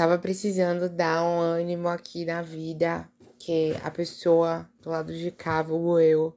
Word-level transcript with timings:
tava 0.00 0.16
precisando 0.16 0.88
dar 0.88 1.22
um 1.22 1.40
ânimo 1.40 1.86
aqui 1.86 2.24
na 2.24 2.40
vida, 2.40 3.06
que 3.38 3.76
a 3.84 3.90
pessoa 3.90 4.66
do 4.80 4.88
lado 4.88 5.12
de 5.12 5.30
cá, 5.30 5.60
vulgo 5.60 6.00
eu, 6.00 6.34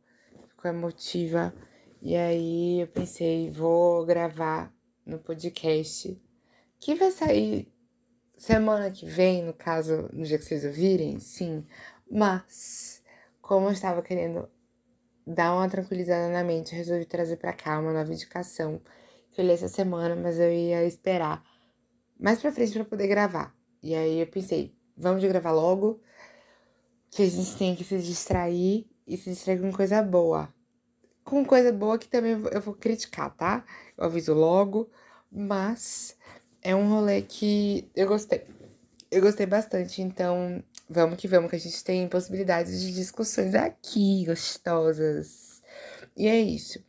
ficou 0.49 0.69
emotiva. 0.69 1.53
E 2.01 2.13
aí 2.13 2.81
eu 2.81 2.87
pensei, 2.87 3.49
vou 3.49 4.05
gravar 4.05 4.69
no 5.05 5.17
podcast, 5.17 6.21
que 6.77 6.93
vai 6.93 7.09
sair 7.09 7.73
semana 8.35 8.91
que 8.91 9.05
vem, 9.05 9.41
no 9.41 9.53
caso, 9.53 10.09
no 10.11 10.25
dia 10.25 10.37
que 10.37 10.43
vocês 10.43 10.65
ouvirem, 10.65 11.17
sim. 11.21 11.65
Mas, 12.11 13.01
como 13.41 13.67
eu 13.67 13.71
estava 13.71 14.01
querendo 14.01 14.49
dar 15.25 15.55
uma 15.55 15.69
tranquilizada 15.69 16.27
na 16.27 16.43
mente, 16.43 16.75
resolvi 16.75 17.05
trazer 17.05 17.37
para 17.37 17.53
cá 17.53 17.79
uma 17.79 17.93
nova 17.93 18.11
indicação 18.11 18.81
que 19.31 19.39
eu 19.39 19.45
li 19.45 19.53
essa 19.53 19.69
semana, 19.69 20.17
mas 20.17 20.37
eu 20.37 20.51
ia 20.51 20.83
esperar 20.83 21.41
mais 22.19 22.41
pra 22.41 22.51
frente 22.51 22.73
para 22.73 22.83
poder 22.85 23.07
gravar. 23.07 23.62
E 23.83 23.93
aí 23.93 24.21
eu 24.21 24.27
pensei, 24.27 24.73
vamos 24.95 25.21
gravar 25.21 25.51
logo, 25.51 26.01
que 27.11 27.21
a 27.21 27.29
gente 27.29 27.57
tem 27.57 27.75
que 27.75 27.83
se 27.83 27.99
distrair 27.99 28.87
e 29.05 29.17
se 29.17 29.29
distrair 29.29 29.59
com 29.59 29.71
coisa 29.73 30.01
boa. 30.01 30.47
Com 31.25 31.43
coisa 31.43 31.71
boa 31.71 31.99
que 31.99 32.07
também 32.07 32.31
eu 32.51 32.61
vou 32.61 32.73
criticar, 32.73 33.35
tá? 33.35 33.65
Eu 33.97 34.05
aviso 34.05 34.33
logo, 34.33 34.89
mas 35.29 36.17
é 36.61 36.73
um 36.73 36.89
rolê 36.89 37.21
que 37.21 37.89
eu 37.93 38.07
gostei. 38.07 38.45
Eu 39.11 39.21
gostei 39.21 39.45
bastante, 39.45 40.01
então 40.01 40.63
vamos 40.89 41.17
que 41.17 41.27
vamos, 41.27 41.49
que 41.49 41.57
a 41.57 41.59
gente 41.59 41.83
tem 41.83 42.07
possibilidades 42.07 42.81
de 42.81 42.93
discussões 42.93 43.53
aqui, 43.53 44.25
gostosas. 44.25 45.61
E 46.15 46.27
é 46.27 46.39
isso. 46.39 46.83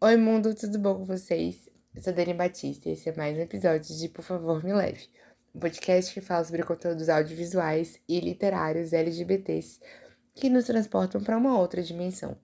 Oi, 0.00 0.16
mundo, 0.16 0.54
tudo 0.54 0.78
bom 0.78 0.96
com 0.96 1.04
vocês? 1.04 1.68
Eu 1.94 2.02
sou 2.02 2.12
Dani 2.12 2.32
Batista 2.32 2.88
e 2.88 2.92
esse 2.92 3.10
é 3.10 3.14
mais 3.14 3.36
um 3.36 3.40
episódio 3.40 3.94
de 3.94 4.08
Por 4.08 4.22
Favor 4.22 4.64
Me 4.64 4.72
Leve, 4.72 5.08
um 5.54 5.60
podcast 5.60 6.12
que 6.12 6.20
fala 6.20 6.44
sobre 6.44 6.62
conteúdos 6.62 7.08
audiovisuais 7.08 8.00
e 8.08 8.20
literários 8.20 8.92
LGBTs 8.92 9.80
que 10.34 10.48
nos 10.48 10.64
transportam 10.64 11.22
para 11.22 11.36
uma 11.36 11.58
outra 11.58 11.82
dimensão. 11.82 12.36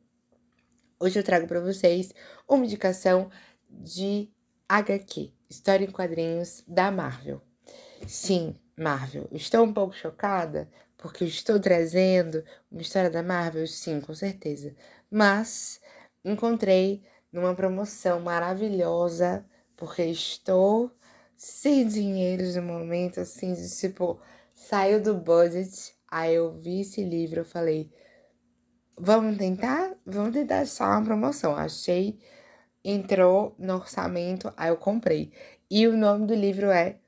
Hoje 1.00 1.18
eu 1.18 1.24
trago 1.24 1.46
para 1.46 1.60
vocês 1.60 2.12
uma 2.46 2.64
indicação 2.64 3.30
de 3.70 4.30
HQ, 4.68 5.32
História 5.48 5.84
em 5.84 5.90
Quadrinhos 5.90 6.62
da 6.66 6.90
Marvel. 6.90 7.40
Sim, 8.06 8.54
Marvel. 8.76 9.28
Estou 9.32 9.64
um 9.64 9.72
pouco 9.72 9.94
chocada 9.94 10.68
porque 10.98 11.24
eu 11.24 11.28
estou 11.28 11.58
trazendo 11.58 12.44
uma 12.70 12.82
história 12.82 13.08
da 13.08 13.22
Marvel, 13.22 13.66
sim, 13.66 14.00
com 14.00 14.14
certeza. 14.14 14.74
Mas 15.10 15.80
encontrei 16.24 17.02
numa 17.32 17.54
promoção 17.54 18.20
maravilhosa, 18.20 19.46
porque 19.76 20.02
estou 20.02 20.90
sem 21.38 21.86
dinheiro 21.86 22.44
no 22.54 22.62
momento, 22.62 23.20
assim, 23.20 23.54
de, 23.54 23.70
tipo, 23.78 24.20
saiu 24.52 25.00
do 25.00 25.14
budget. 25.14 25.94
Aí 26.10 26.34
eu 26.34 26.52
vi 26.52 26.80
esse 26.80 27.04
livro, 27.04 27.40
eu 27.40 27.44
falei, 27.44 27.90
vamos 28.98 29.38
tentar? 29.38 29.96
Vamos 30.04 30.32
tentar 30.32 30.66
só 30.66 30.84
uma 30.84 31.04
promoção. 31.04 31.54
Achei, 31.54 32.18
entrou 32.84 33.54
no 33.58 33.76
orçamento, 33.76 34.52
aí 34.56 34.68
eu 34.70 34.76
comprei. 34.76 35.32
E 35.70 35.86
o 35.86 35.96
nome 35.96 36.26
do 36.26 36.34
livro 36.34 36.70
é 36.70 36.98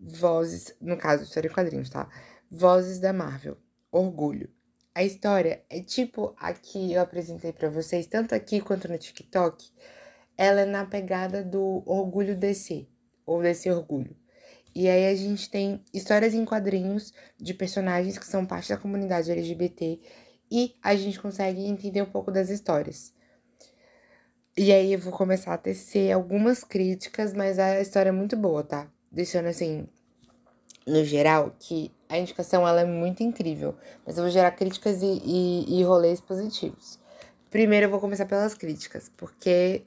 Vozes, 0.00 0.76
no 0.80 0.96
caso, 0.96 1.24
história 1.24 1.48
em 1.48 1.52
quadrinhos, 1.52 1.90
tá? 1.90 2.08
Vozes 2.50 3.00
da 3.00 3.12
Marvel, 3.12 3.56
Orgulho. 3.90 4.50
A 4.94 5.02
história 5.02 5.64
é 5.70 5.80
tipo 5.80 6.34
a 6.38 6.52
que 6.52 6.92
eu 6.92 7.00
apresentei 7.00 7.52
para 7.52 7.70
vocês, 7.70 8.06
tanto 8.06 8.34
aqui 8.34 8.60
quanto 8.60 8.88
no 8.88 8.98
TikTok. 8.98 9.70
Ela 10.36 10.60
é 10.60 10.66
na 10.66 10.84
pegada 10.84 11.42
do 11.42 11.82
Orgulho 11.86 12.36
DC, 12.36 12.86
ou 13.28 13.42
desse 13.42 13.70
Orgulho. 13.70 14.16
E 14.74 14.88
aí 14.88 15.08
a 15.08 15.14
gente 15.14 15.50
tem 15.50 15.82
histórias 15.92 16.34
em 16.34 16.44
quadrinhos 16.44 17.12
de 17.36 17.52
personagens 17.52 18.18
que 18.18 18.26
são 18.26 18.46
parte 18.46 18.68
da 18.68 18.76
comunidade 18.76 19.30
LGBT 19.30 20.00
e 20.50 20.74
a 20.82 20.94
gente 20.94 21.20
consegue 21.20 21.66
entender 21.66 22.02
um 22.02 22.10
pouco 22.10 22.30
das 22.30 22.48
histórias. 22.48 23.12
E 24.56 24.72
aí 24.72 24.92
eu 24.92 24.98
vou 24.98 25.12
começar 25.12 25.54
a 25.54 25.58
tecer 25.58 26.12
algumas 26.12 26.64
críticas, 26.64 27.32
mas 27.32 27.58
a 27.58 27.80
história 27.80 28.08
é 28.08 28.12
muito 28.12 28.36
boa, 28.36 28.62
tá? 28.62 28.90
Deixando 29.10 29.46
assim, 29.46 29.86
no 30.86 31.04
geral, 31.04 31.54
que 31.58 31.92
a 32.08 32.18
indicação 32.18 32.66
ela 32.66 32.80
é 32.80 32.84
muito 32.84 33.22
incrível, 33.22 33.76
mas 34.06 34.16
eu 34.16 34.24
vou 34.24 34.32
gerar 34.32 34.50
críticas 34.52 35.02
e, 35.02 35.22
e, 35.24 35.80
e 35.80 35.84
rolês 35.84 36.20
positivos. 36.20 36.98
Primeiro 37.50 37.86
eu 37.86 37.90
vou 37.90 38.00
começar 38.00 38.26
pelas 38.26 38.54
críticas, 38.54 39.10
porque 39.16 39.82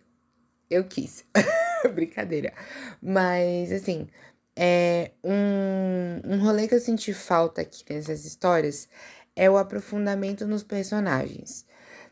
eu 0.69 0.84
quis. 0.84 1.25
Brincadeira. 1.94 2.53
Mas, 3.02 3.72
assim, 3.72 4.08
é 4.56 5.12
um, 5.24 6.34
um 6.36 6.44
rolê 6.44 6.68
que 6.68 6.75
eu 6.75 6.80
senti 6.80 7.14
falta 7.14 7.62
aqui 7.62 7.84
nessas 7.90 8.25
histórias 8.25 8.88
é 9.36 9.50
o 9.50 9.58
aprofundamento 9.58 10.46
nos 10.46 10.64
personagens. 10.64 11.66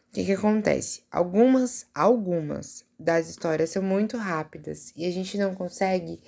O 0.10 0.14
que, 0.14 0.26
que 0.26 0.32
acontece? 0.32 1.04
Algumas, 1.12 1.86
algumas 1.94 2.84
das 3.00 3.30
histórias 3.30 3.70
são 3.70 3.84
muito 3.84 4.18
rápidas 4.18 4.92
e 4.96 5.06
a 5.06 5.12
gente 5.12 5.38
não 5.38 5.54
consegue 5.54 6.20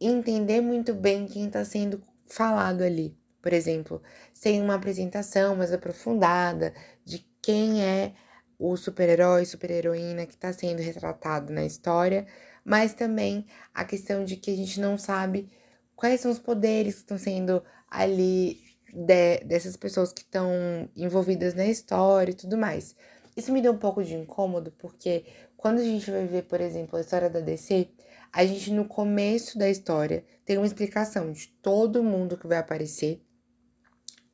entender 0.00 0.60
muito 0.60 0.92
bem 0.92 1.26
quem 1.26 1.46
está 1.46 1.64
sendo 1.64 2.02
falado 2.26 2.82
ali. 2.82 3.16
Por 3.40 3.52
exemplo, 3.52 4.02
sem 4.32 4.60
uma 4.60 4.74
apresentação 4.74 5.54
mais 5.54 5.72
aprofundada 5.72 6.74
de 7.04 7.24
quem 7.40 7.84
é 7.84 8.14
o 8.58 8.76
super-herói, 8.76 9.44
super-heroína 9.44 10.26
que 10.26 10.34
está 10.34 10.52
sendo 10.52 10.80
retratado 10.80 11.52
na 11.52 11.64
história, 11.64 12.26
mas 12.64 12.94
também 12.94 13.46
a 13.74 13.84
questão 13.84 14.24
de 14.24 14.36
que 14.36 14.50
a 14.50 14.56
gente 14.56 14.80
não 14.80 14.96
sabe 14.96 15.50
quais 15.94 16.20
são 16.20 16.30
os 16.30 16.38
poderes 16.38 16.94
que 16.94 17.00
estão 17.00 17.18
sendo 17.18 17.62
ali 17.90 18.60
de, 18.92 19.44
dessas 19.44 19.76
pessoas 19.76 20.12
que 20.12 20.22
estão 20.22 20.88
envolvidas 20.96 21.54
na 21.54 21.66
história 21.66 22.32
e 22.32 22.36
tudo 22.36 22.56
mais. 22.56 22.96
Isso 23.36 23.52
me 23.52 23.60
deu 23.60 23.72
um 23.72 23.78
pouco 23.78 24.02
de 24.02 24.14
incômodo, 24.14 24.72
porque 24.78 25.24
quando 25.56 25.80
a 25.80 25.84
gente 25.84 26.10
vai 26.10 26.26
ver, 26.26 26.42
por 26.42 26.60
exemplo, 26.60 26.96
a 26.96 27.00
história 27.00 27.28
da 27.28 27.40
DC, 27.40 27.88
a 28.32 28.44
gente 28.44 28.72
no 28.72 28.84
começo 28.84 29.58
da 29.58 29.68
história 29.68 30.24
tem 30.44 30.56
uma 30.56 30.66
explicação 30.66 31.32
de 31.32 31.48
todo 31.62 32.02
mundo 32.02 32.36
que 32.36 32.46
vai 32.46 32.58
aparecer, 32.58 33.22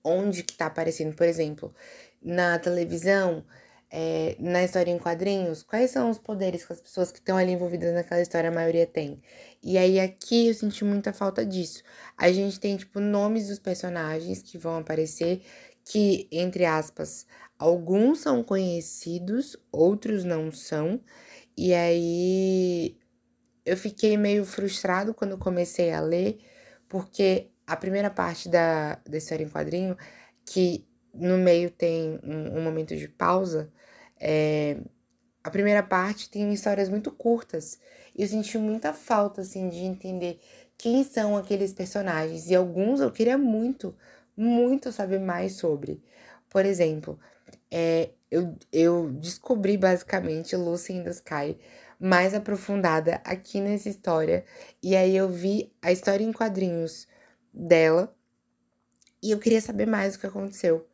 onde 0.05 0.43
que 0.43 0.57
tá 0.57 0.67
aparecendo, 0.67 1.15
por 1.15 1.27
exemplo, 1.27 1.75
na 2.23 2.59
televisão, 2.59 3.45
é, 3.91 4.37
na 4.39 4.63
história 4.63 4.91
em 4.91 4.99
quadrinhos, 4.99 5.63
quais 5.63 5.91
são 5.91 6.11
os 6.11 6.19
poderes 6.19 6.65
que 6.65 6.73
as 6.73 6.81
pessoas 6.81 7.11
que 7.11 7.19
estão 7.19 7.37
ali 7.37 7.53
envolvidas 7.53 7.93
naquela 7.93 8.23
história, 8.23 8.49
a 8.49 8.53
maioria 8.53 8.87
tem. 8.87 9.21
E 9.63 9.77
aí 9.77 9.99
aqui 9.99 10.49
eu 10.49 10.55
senti 10.55 10.85
muita 10.85 11.13
falta 11.13 11.45
disso. 11.45 11.83
A 12.17 12.31
gente 12.31 12.61
tem, 12.61 12.77
tipo, 12.77 13.01
nomes 13.01 13.49
dos 13.49 13.59
personagens 13.59 14.43
que 14.43 14.57
vão 14.57 14.79
aparecer, 14.79 15.43
que, 15.85 16.29
entre 16.31 16.65
aspas, 16.65 17.27
alguns 17.59 18.21
são 18.21 18.45
conhecidos, 18.45 19.57
outros 19.73 20.25
não 20.25 20.53
são. 20.53 21.01
E 21.57 21.75
aí 21.75 22.97
eu 23.65 23.77
fiquei 23.77 24.17
meio 24.17 24.45
frustrado 24.45 25.13
quando 25.13 25.37
comecei 25.37 25.93
a 25.93 26.01
ler, 26.01 26.39
porque 26.89 27.51
a 27.67 27.77
primeira 27.77 28.11
parte 28.11 28.49
da, 28.49 28.97
da 29.09 29.19
história 29.19 29.45
em 29.45 29.49
quadrinho, 29.49 29.97
que 30.45 30.87
no 31.15 31.37
meio 31.39 31.71
tem 31.71 32.21
um, 32.23 32.59
um 32.59 32.63
momento 32.63 32.97
de 32.97 33.09
pausa, 33.09 33.73
é, 34.21 34.79
a 35.43 35.51
primeira 35.51 35.83
parte 35.83 36.29
tem 36.31 36.53
histórias 36.53 36.89
muito 36.89 37.11
curtas. 37.11 37.79
E 38.17 38.23
eu 38.23 38.29
senti 38.29 38.59
muita 38.59 38.93
falta, 38.93 39.41
assim, 39.41 39.69
de 39.69 39.79
entender 39.79 40.41
quem 40.77 41.03
são 41.05 41.37
aqueles 41.37 41.73
personagens. 41.73 42.51
E 42.51 42.55
alguns 42.55 43.01
eu 43.01 43.11
queria 43.11 43.39
muito, 43.39 43.97
muito 44.37 44.93
saber 44.93 45.19
mais 45.21 45.55
sobre. 45.55 46.03
Por 46.49 46.67
exemplo, 46.67 47.19
é, 47.71 48.11
eu, 48.31 48.57
eu 48.73 49.11
descobri 49.13 49.77
basicamente 49.77 50.57
Lucy 50.57 50.95
in 50.95 51.05
the 51.05 51.11
Sky 51.11 51.59
mais 51.99 52.35
aprofundada 52.35 53.21
aqui 53.25 53.61
nessa 53.61 53.89
história. 53.89 54.45
E 54.83 54.97
aí 54.97 55.17
eu 55.17 55.29
vi 55.29 55.73
a 55.83 55.93
história 55.93 56.25
em 56.25 56.33
quadrinhos 56.33 57.07
dela 57.53 58.15
e 59.23 59.31
eu 59.31 59.39
queria 59.39 59.61
saber 59.61 59.87
mais 59.87 60.15
o 60.15 60.21
que 60.21 60.27
aconteceu. 60.27 60.90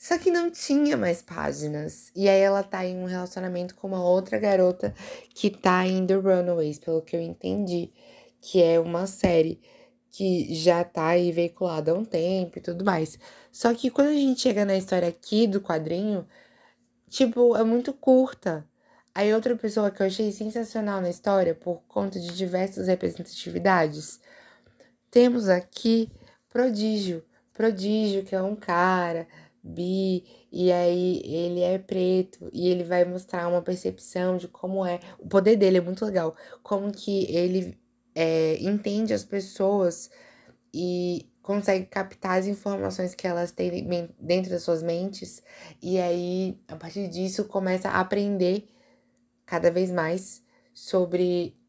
Só 0.00 0.16
que 0.16 0.30
não 0.30 0.50
tinha 0.50 0.96
mais 0.96 1.20
páginas. 1.20 2.10
E 2.16 2.26
aí 2.26 2.40
ela 2.40 2.62
tá 2.62 2.86
em 2.86 2.96
um 2.96 3.04
relacionamento 3.04 3.74
com 3.74 3.86
uma 3.86 4.02
outra 4.02 4.38
garota 4.38 4.94
que 5.34 5.50
tá 5.50 5.86
em 5.86 6.06
The 6.06 6.14
Runaways, 6.14 6.78
pelo 6.78 7.02
que 7.02 7.14
eu 7.14 7.20
entendi, 7.20 7.92
que 8.40 8.62
é 8.62 8.80
uma 8.80 9.06
série 9.06 9.60
que 10.10 10.54
já 10.54 10.82
tá 10.84 11.08
aí 11.08 11.30
veiculada 11.30 11.92
há 11.92 11.94
um 11.94 12.04
tempo 12.04 12.58
e 12.58 12.62
tudo 12.62 12.82
mais. 12.82 13.18
Só 13.52 13.74
que 13.74 13.90
quando 13.90 14.08
a 14.08 14.14
gente 14.14 14.40
chega 14.40 14.64
na 14.64 14.74
história 14.74 15.06
aqui 15.06 15.46
do 15.46 15.60
quadrinho, 15.60 16.26
tipo, 17.10 17.54
é 17.54 17.62
muito 17.62 17.92
curta. 17.92 18.66
Aí 19.14 19.34
outra 19.34 19.54
pessoa 19.54 19.90
que 19.90 20.02
eu 20.02 20.06
achei 20.06 20.32
sensacional 20.32 21.02
na 21.02 21.10
história, 21.10 21.54
por 21.54 21.82
conta 21.86 22.18
de 22.18 22.28
diversas 22.34 22.86
representatividades, 22.88 24.18
temos 25.10 25.50
aqui 25.50 26.10
Prodígio. 26.48 27.22
Prodígio, 27.52 28.24
que 28.24 28.34
é 28.34 28.40
um 28.40 28.56
cara 28.56 29.28
bi, 29.62 30.24
e 30.52 30.72
aí 30.72 31.22
ele 31.24 31.60
é 31.60 31.78
preto, 31.78 32.48
e 32.52 32.68
ele 32.68 32.84
vai 32.84 33.04
mostrar 33.04 33.48
uma 33.48 33.62
percepção 33.62 34.36
de 34.36 34.48
como 34.48 34.84
é. 34.84 35.00
O 35.18 35.28
poder 35.28 35.56
dele 35.56 35.78
é 35.78 35.80
muito 35.80 36.04
legal. 36.04 36.34
Como 36.62 36.90
que 36.92 37.24
ele 37.34 37.78
é, 38.14 38.56
entende 38.60 39.12
as 39.12 39.24
pessoas 39.24 40.10
e 40.72 41.28
consegue 41.42 41.86
captar 41.86 42.38
as 42.38 42.46
informações 42.46 43.14
que 43.14 43.26
elas 43.26 43.50
têm 43.52 43.86
dentro 44.20 44.50
das 44.50 44.62
suas 44.62 44.82
mentes 44.82 45.42
e 45.82 45.98
aí 45.98 46.60
a 46.68 46.76
partir 46.76 47.08
disso 47.08 47.44
começa 47.46 47.88
a 47.88 48.00
aprender 48.00 48.68
cada 49.46 49.70
vez 49.70 49.90
mais 49.90 50.44
sobre 50.72 51.59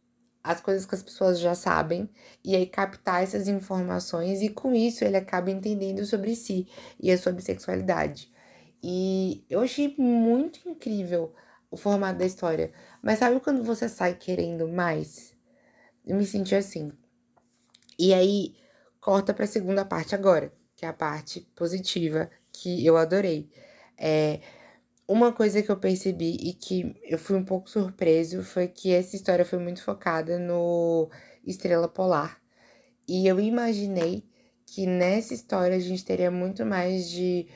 as 0.44 0.60
coisas 0.60 0.86
que 0.86 0.96
as 0.96 1.04
pessoas 1.04 1.40
já 1.40 1.54
sabem 1.54 2.10
e 2.44 2.56
aí 2.56 2.66
captar 2.66 3.24
essas 3.24 3.48
informações 3.48 4.42
e 4.42 4.50
com 4.50 4.74
isso 4.74 5.04
ele 5.04 5.18
acaba 5.18 5.52
entendendo 5.52 6.06
sobre 6.06 6.36
si 6.36 6.68
e 7.00 7.12
a 7.12 7.18
sua 7.18 7.32
bissexualidade. 7.32 8.32
E 8.84 9.46
eu 9.50 9.62
achei 9.62 9.94
muito 9.98 10.68
incrível 10.68 11.34
o 11.70 11.78
formato 11.78 12.20
da 12.20 12.26
história. 12.26 12.72
Mas 13.02 13.20
sabe 13.20 13.40
quando 13.40 13.64
você 13.64 13.88
sai 13.88 14.16
querendo 14.16 14.68
mais? 14.68 15.34
Eu 16.06 16.16
me 16.16 16.26
senti 16.26 16.56
assim. 16.56 16.92
E 17.98 18.14
aí 18.14 18.56
corta 19.00 19.34
para 19.34 19.46
a 19.46 19.48
segunda 19.48 19.86
parte 19.86 20.16
agora, 20.16 20.52
que 20.76 20.86
é 20.86 20.90
a 20.90 20.94
parte 20.94 21.42
positiva 21.56 22.30
que 22.52 22.86
eu 22.86 22.98
adorei. 22.98 23.50
É, 23.98 24.40
uma 25.08 25.32
coisa 25.34 25.62
que 25.62 25.70
eu 25.70 25.78
percebi 25.78 26.38
e 26.42 26.54
que 26.54 26.96
eu 27.04 27.18
fui 27.18 27.36
um 27.36 27.44
pouco 27.44 27.70
surpreso 27.70 28.44
foi 28.44 28.68
que 28.68 28.92
essa 28.94 29.16
história 29.16 29.46
foi 29.46 29.60
muito 29.60 29.84
focada 29.84 30.40
no 30.40 31.10
Estrela 31.46 31.88
Polar. 31.88 32.42
E 33.08 33.28
eu 33.28 33.40
imaginei 33.40 34.24
que 34.66 34.86
nessa 34.86 35.34
história 35.34 35.76
a 35.76 35.80
gente 35.80 36.06
teria 36.06 36.32
muito 36.32 36.66
mais 36.66 37.10
de 37.10 37.48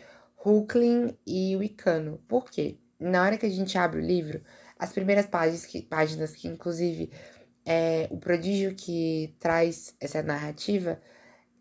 Hulkling 0.45 1.17
e 1.25 1.55
Wicano. 1.55 2.21
Por 2.27 2.51
quê? 2.51 2.77
Na 2.99 3.23
hora 3.23 3.37
que 3.37 3.45
a 3.45 3.49
gente 3.49 3.77
abre 3.77 3.99
o 3.99 4.05
livro, 4.05 4.41
as 4.77 4.91
primeiras 4.91 5.25
páginas 5.25 5.65
que, 5.65 5.81
páginas 5.81 6.35
que 6.35 6.47
inclusive, 6.47 7.09
é 7.65 8.07
o 8.11 8.17
prodígio 8.17 8.75
que 8.75 9.33
traz 9.39 9.95
essa 9.99 10.21
narrativa, 10.21 11.01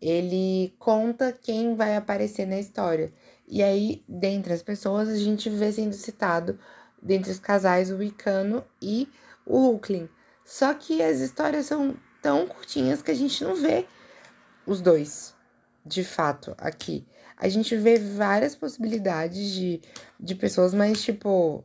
ele 0.01 0.75
conta 0.77 1.31
quem 1.31 1.75
vai 1.75 1.95
aparecer 1.95 2.45
na 2.45 2.59
história. 2.59 3.11
E 3.47 3.61
aí, 3.61 4.03
dentre 4.07 4.53
as 4.53 4.63
pessoas, 4.63 5.07
a 5.09 5.17
gente 5.17 5.49
vê 5.49 5.71
sendo 5.71 5.93
citado, 5.93 6.59
dentre 7.01 7.31
os 7.31 7.39
casais, 7.39 7.91
o 7.91 7.97
Wicano 7.97 8.63
e 8.81 9.07
o 9.45 9.57
Hulkling. 9.57 10.09
Só 10.43 10.73
que 10.73 11.01
as 11.01 11.19
histórias 11.19 11.67
são 11.67 11.95
tão 12.21 12.47
curtinhas 12.47 13.01
que 13.01 13.11
a 13.11 13.15
gente 13.15 13.43
não 13.43 13.55
vê 13.55 13.85
os 14.65 14.81
dois, 14.81 15.35
de 15.85 16.03
fato, 16.03 16.55
aqui. 16.57 17.05
A 17.37 17.47
gente 17.47 17.75
vê 17.75 17.99
várias 17.99 18.55
possibilidades 18.55 19.51
de, 19.51 19.81
de 20.19 20.35
pessoas, 20.35 20.73
mas, 20.73 21.03
tipo, 21.03 21.63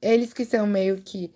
eles 0.00 0.32
que 0.32 0.44
são 0.44 0.66
meio 0.66 1.00
que 1.00 1.32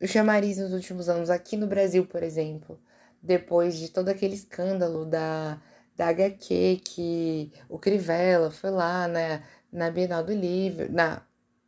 o 0.00 0.06
chamariz 0.06 0.58
nos 0.58 0.72
últimos 0.72 1.08
anos, 1.08 1.30
aqui 1.30 1.56
no 1.56 1.66
Brasil, 1.66 2.06
por 2.06 2.22
exemplo, 2.22 2.80
depois 3.22 3.76
de 3.76 3.90
todo 3.90 4.08
aquele 4.08 4.34
escândalo 4.34 5.04
da 5.04 5.60
da 6.00 6.08
HQ 6.08 6.80
que 6.82 7.52
o 7.68 7.78
Crivella 7.78 8.50
foi 8.50 8.70
lá 8.70 9.06
na, 9.06 9.42
na 9.70 9.90
Bienal 9.90 10.24
do 10.24 10.32
Livro, 10.32 10.90
na, 10.90 11.20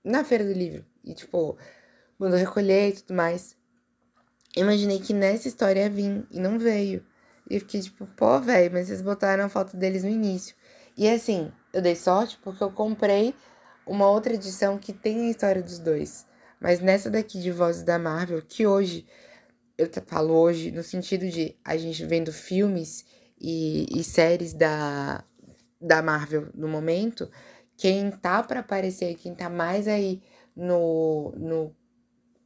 na 0.03 0.25
Feira 0.25 0.43
do 0.43 0.55
Livro, 0.55 0.87
e 1.05 1.13
tipo, 1.13 1.59
mandou 2.19 2.39
recolher 2.39 2.89
e 2.89 2.93
tudo 2.93 3.13
mais. 3.15 3.55
Imaginei 4.57 5.01
que 5.01 5.13
nessa 5.13 5.49
história 5.49 5.81
ia 5.83 5.91
vir 5.91 6.27
e 6.31 6.41
não 6.41 6.59
veio. 6.59 7.05
E 7.51 7.59
fiquei 7.59 7.83
tipo, 7.83 8.07
pô, 8.07 8.41
velho, 8.41 8.73
mas 8.73 8.87
vocês 8.87 9.03
botaram 9.03 9.45
a 9.45 9.51
foto 9.51 9.77
deles 9.77 10.03
no 10.03 10.09
início. 10.09 10.57
E 10.97 11.11
assim, 11.11 11.53
eu 11.71 11.83
dei 11.83 11.95
sorte 11.95 12.39
porque 12.43 12.65
eu 12.65 12.73
comprei 12.73 13.35
uma 13.87 14.09
outra 14.09 14.33
edição 14.33 14.79
que 14.79 14.95
tem 14.95 15.27
a 15.27 15.31
história 15.31 15.63
dos 15.63 15.79
dois. 15.79 16.27
Mas 16.59 16.81
nessa 16.81 17.11
daqui 17.11 17.39
de 17.39 17.51
Vozes 17.51 17.83
da 17.83 17.99
Marvel, 17.99 18.41
que 18.41 18.67
hoje, 18.67 19.07
eu 19.77 19.91
falo 20.07 20.33
hoje 20.33 20.71
no 20.71 20.83
sentido 20.83 21.29
de 21.29 21.55
a 21.63 21.77
gente 21.77 22.03
vendo 22.07 22.33
filmes 22.33 23.05
e, 23.43 23.87
e 23.91 24.05
séries 24.05 24.55
da, 24.55 25.25
da 25.81 26.01
Marvel 26.01 26.49
no 26.55 26.69
momento, 26.69 27.29
quem 27.77 28.13
tá 28.13 28.41
para 28.43 28.61
aparecer, 28.61 29.17
quem 29.17 29.35
tá 29.35 29.51
mais 29.51 29.89
aí 29.89 30.23
no, 30.55 31.35
no 31.37 31.75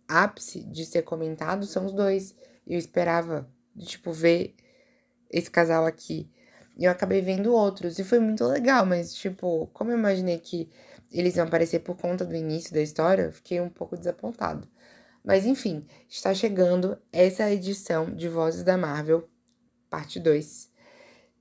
ápice 0.09 0.65
de 0.65 0.87
ser 0.87 1.03
comentado 1.03 1.67
são 1.67 1.85
os 1.85 1.93
dois. 1.93 2.35
Eu 2.67 2.79
esperava, 2.79 3.47
tipo, 3.79 4.11
ver 4.11 4.55
esse 5.31 5.51
casal 5.51 5.85
aqui. 5.85 6.31
E 6.79 6.85
eu 6.87 6.91
acabei 6.91 7.21
vendo 7.21 7.53
outros. 7.53 7.99
E 7.99 8.05
foi 8.05 8.19
muito 8.19 8.45
legal, 8.47 8.87
mas, 8.87 9.15
tipo, 9.15 9.67
como 9.75 9.91
eu 9.91 9.99
imaginei 9.99 10.39
que 10.39 10.71
eles 11.13 11.37
iam 11.37 11.47
aparecer 11.47 11.81
por 11.81 11.97
conta 11.97 12.25
do 12.25 12.35
início 12.35 12.73
da 12.73 12.81
história, 12.81 13.25
eu 13.25 13.33
fiquei 13.33 13.61
um 13.61 13.69
pouco 13.69 13.97
desapontado. 13.97 14.67
Mas 15.23 15.45
enfim, 15.45 15.85
está 16.09 16.33
chegando 16.33 16.97
essa 17.13 17.51
edição 17.51 18.15
de 18.15 18.29
Vozes 18.29 18.63
da 18.63 18.79
Marvel, 18.79 19.29
parte 19.91 20.21
2 20.21 20.75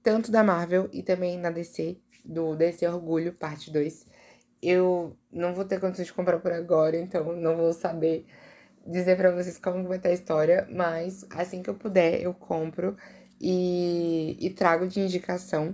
tanto 0.05 0.31
da 0.31 0.43
Marvel 0.43 0.87
e 0.93 1.01
também 1.01 1.35
na 1.35 1.49
DC, 1.49 1.97
do 2.23 2.55
DC 2.55 2.87
Orgulho, 2.87 3.33
parte 3.33 3.71
2. 3.71 4.05
Eu 4.61 5.17
não 5.31 5.55
vou 5.55 5.65
ter 5.65 5.79
condições 5.79 6.05
de 6.05 6.13
comprar 6.13 6.39
por 6.39 6.51
agora, 6.51 6.95
então 6.95 7.35
não 7.35 7.57
vou 7.57 7.73
saber 7.73 8.27
dizer 8.85 9.17
para 9.17 9.31
vocês 9.31 9.57
como 9.57 9.87
vai 9.87 9.97
estar 9.97 10.09
a 10.09 10.13
história, 10.13 10.67
mas 10.69 11.25
assim 11.31 11.63
que 11.63 11.71
eu 11.71 11.73
puder 11.73 12.21
eu 12.21 12.35
compro 12.35 12.95
e, 13.41 14.37
e 14.39 14.51
trago 14.51 14.87
de 14.87 14.99
indicação. 14.99 15.73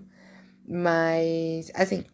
Mas, 0.65 1.69
assim, 1.73 2.05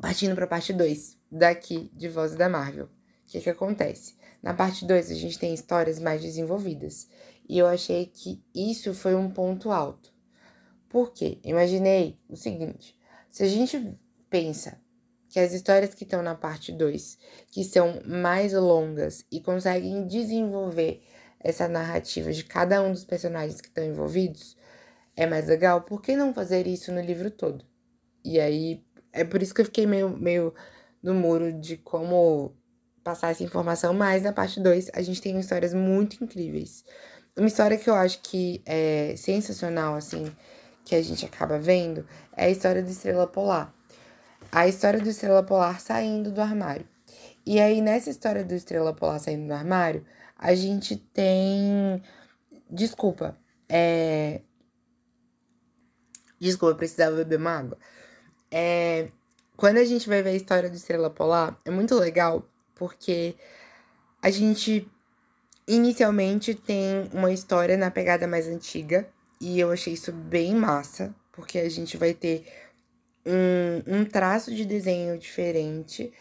partindo 0.00 0.34
para 0.34 0.46
a 0.46 0.48
parte 0.48 0.72
2 0.72 1.16
daqui 1.30 1.88
de 1.94 2.08
Voz 2.08 2.34
da 2.34 2.48
Marvel, 2.48 2.86
o 2.86 2.90
que, 3.28 3.40
que 3.40 3.50
acontece? 3.50 4.16
Na 4.42 4.54
parte 4.54 4.84
2 4.84 5.12
a 5.12 5.14
gente 5.14 5.38
tem 5.38 5.54
histórias 5.54 6.00
mais 6.00 6.20
desenvolvidas 6.20 7.08
e 7.48 7.58
eu 7.58 7.68
achei 7.68 8.06
que 8.06 8.42
isso 8.52 8.92
foi 8.92 9.14
um 9.14 9.30
ponto 9.30 9.70
alto. 9.70 10.15
Por 10.88 11.12
quê? 11.12 11.38
Imaginei 11.44 12.18
o 12.28 12.36
seguinte: 12.36 12.98
se 13.30 13.42
a 13.42 13.48
gente 13.48 13.98
pensa 14.30 14.80
que 15.28 15.40
as 15.40 15.52
histórias 15.52 15.94
que 15.94 16.04
estão 16.04 16.22
na 16.22 16.34
parte 16.34 16.72
2, 16.72 17.18
que 17.50 17.64
são 17.64 18.00
mais 18.06 18.52
longas 18.52 19.24
e 19.30 19.40
conseguem 19.40 20.06
desenvolver 20.06 21.02
essa 21.40 21.68
narrativa 21.68 22.32
de 22.32 22.44
cada 22.44 22.82
um 22.82 22.92
dos 22.92 23.04
personagens 23.04 23.60
que 23.60 23.68
estão 23.68 23.84
envolvidos, 23.84 24.56
é 25.16 25.26
mais 25.26 25.48
legal, 25.48 25.82
por 25.82 26.00
que 26.00 26.16
não 26.16 26.32
fazer 26.32 26.66
isso 26.66 26.92
no 26.92 27.00
livro 27.00 27.30
todo? 27.30 27.64
E 28.24 28.40
aí, 28.40 28.84
é 29.12 29.24
por 29.24 29.42
isso 29.42 29.54
que 29.54 29.60
eu 29.60 29.64
fiquei 29.64 29.86
meio, 29.86 30.10
meio 30.10 30.54
no 31.02 31.14
muro 31.14 31.52
de 31.52 31.76
como 31.76 32.56
passar 33.02 33.30
essa 33.30 33.44
informação, 33.44 33.94
mas 33.94 34.22
na 34.22 34.32
parte 34.32 34.60
2 34.60 34.90
a 34.92 35.00
gente 35.00 35.22
tem 35.22 35.38
histórias 35.38 35.72
muito 35.72 36.22
incríveis. 36.22 36.84
Uma 37.36 37.46
história 37.46 37.78
que 37.78 37.88
eu 37.88 37.94
acho 37.94 38.20
que 38.22 38.62
é 38.66 39.14
sensacional, 39.16 39.94
assim, 39.94 40.24
que 40.86 40.94
a 40.94 41.02
gente 41.02 41.26
acaba 41.26 41.58
vendo 41.58 42.06
é 42.36 42.46
a 42.46 42.50
história 42.50 42.80
do 42.80 42.88
Estrela 42.88 43.26
Polar. 43.26 43.74
A 44.52 44.68
história 44.68 45.00
do 45.00 45.08
Estrela 45.08 45.42
Polar 45.42 45.80
saindo 45.80 46.30
do 46.30 46.40
armário. 46.40 46.86
E 47.44 47.60
aí, 47.60 47.82
nessa 47.82 48.08
história 48.08 48.44
do 48.44 48.54
Estrela 48.54 48.94
Polar 48.94 49.18
saindo 49.18 49.48
do 49.48 49.52
armário, 49.52 50.06
a 50.38 50.54
gente 50.54 50.96
tem. 50.96 52.00
Desculpa, 52.70 53.36
é. 53.68 54.42
Desculpa, 56.38 56.74
eu 56.74 56.76
precisava 56.76 57.16
beber 57.16 57.38
uma 57.38 57.50
água. 57.50 57.78
É... 58.48 59.08
Quando 59.56 59.78
a 59.78 59.84
gente 59.84 60.08
vai 60.08 60.22
ver 60.22 60.30
a 60.30 60.34
história 60.34 60.70
do 60.70 60.76
Estrela 60.76 61.10
Polar, 61.10 61.58
é 61.64 61.70
muito 61.70 61.96
legal 61.96 62.46
porque 62.76 63.34
a 64.22 64.30
gente 64.30 64.88
inicialmente 65.66 66.54
tem 66.54 67.10
uma 67.12 67.32
história 67.32 67.76
na 67.76 67.90
pegada 67.90 68.28
mais 68.28 68.46
antiga, 68.46 69.08
e 69.40 69.58
eu 69.60 69.70
achei 69.70 69.92
isso 69.92 70.12
bem 70.12 70.54
massa, 70.54 71.14
porque 71.32 71.58
a 71.58 71.68
gente 71.68 71.96
vai 71.96 72.14
ter 72.14 72.46
um, 73.26 73.98
um 73.98 74.04
traço 74.04 74.54
de 74.54 74.64
desenho 74.64 75.18
diferente. 75.18 76.12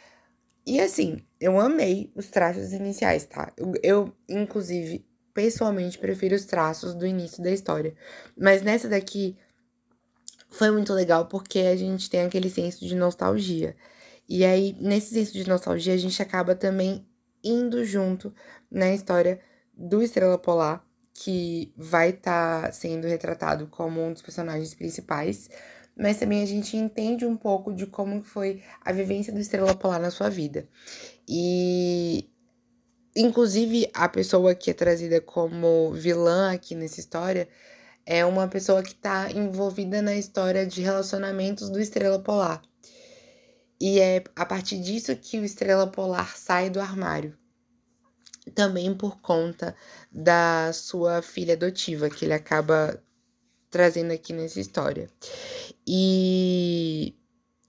E 0.66 0.80
assim, 0.80 1.24
eu 1.40 1.60
amei 1.60 2.12
os 2.16 2.28
traços 2.28 2.74
iniciais, 2.74 3.26
tá? 3.26 3.54
Eu, 3.56 3.74
eu, 3.84 4.14
inclusive, 4.28 5.06
pessoalmente 5.34 6.00
prefiro 6.00 6.36
os 6.36 6.46
traços 6.46 6.96
do 6.96 7.06
início 7.06 7.44
da 7.44 7.52
história. 7.52 7.94
Mas 8.36 8.62
nessa 8.62 8.90
daqui 8.90 9.38
foi 10.50 10.72
muito 10.72 10.94
legal 10.94 11.28
porque 11.28 11.60
a 11.60 11.76
gente 11.76 12.10
tem 12.10 12.22
aquele 12.22 12.50
senso 12.50 12.86
de 12.86 12.96
nostalgia. 12.96 13.76
E 14.28 14.44
aí, 14.44 14.76
nesse 14.80 15.14
senso 15.14 15.34
de 15.34 15.48
nostalgia, 15.48 15.94
a 15.94 15.98
gente 15.98 16.20
acaba 16.22 16.56
também 16.56 17.06
indo 17.44 17.86
junto 17.86 18.34
na 18.72 18.92
história 18.92 19.40
do 19.78 20.02
Estrela 20.02 20.38
Polar, 20.38 20.84
que 21.18 21.74
vai 21.78 22.10
estar 22.10 22.64
tá 22.64 22.72
sendo 22.74 23.08
retratado 23.08 23.68
como 23.68 24.06
um 24.06 24.12
dos 24.12 24.22
personagens 24.22 24.76
principais, 24.76 25.50
mas 25.96 26.18
também 26.18 26.44
a 26.44 26.46
gente 26.46 26.76
entende 26.76 27.26
um 27.26 27.38
pouco 27.38 27.74
de 27.74 27.88
como 27.88 28.22
foi 28.22 28.62
a 28.82 28.92
vivência 28.92 29.32
do 29.32 29.40
Estrela 29.40 29.74
Polar 29.74 30.00
na 30.00 30.12
sua 30.12 30.30
vida. 30.30 30.68
E 31.28 32.30
inclusive 33.16 33.90
a 33.94 34.10
pessoa 34.10 34.54
que 34.54 34.70
é 34.70 34.74
trazida 34.74 35.22
como 35.22 35.94
vilã 35.94 36.52
aqui 36.54 36.76
nessa 36.76 37.00
história 37.00 37.48
é 38.06 38.26
uma 38.26 38.50
pessoa 38.50 38.84
que 38.84 38.92
está 38.92 39.32
envolvida 39.32 40.02
na 40.02 40.16
história 40.16 40.66
de 40.68 40.82
relacionamentos 40.82 41.70
do 41.70 41.80
Estrela 41.80 42.20
Polar. 42.20 42.62
E 43.80 44.02
é 44.02 44.22
a 44.36 44.46
partir 44.46 44.80
disso 44.80 45.16
que 45.16 45.40
o 45.40 45.46
Estrela 45.46 45.88
Polar 45.88 46.38
sai 46.38 46.70
do 46.70 46.82
armário 46.82 47.38
também 48.54 48.94
por 48.94 49.20
conta 49.22 49.76
da 50.12 50.72
sua 50.74 51.22
filha 51.22 51.54
adotiva, 51.54 52.10
que 52.10 52.26
ele 52.26 52.34
acaba 52.34 53.02
trazendo 53.70 54.12
aqui 54.12 54.34
nessa 54.34 54.60
história. 54.60 55.10
E 55.88 57.16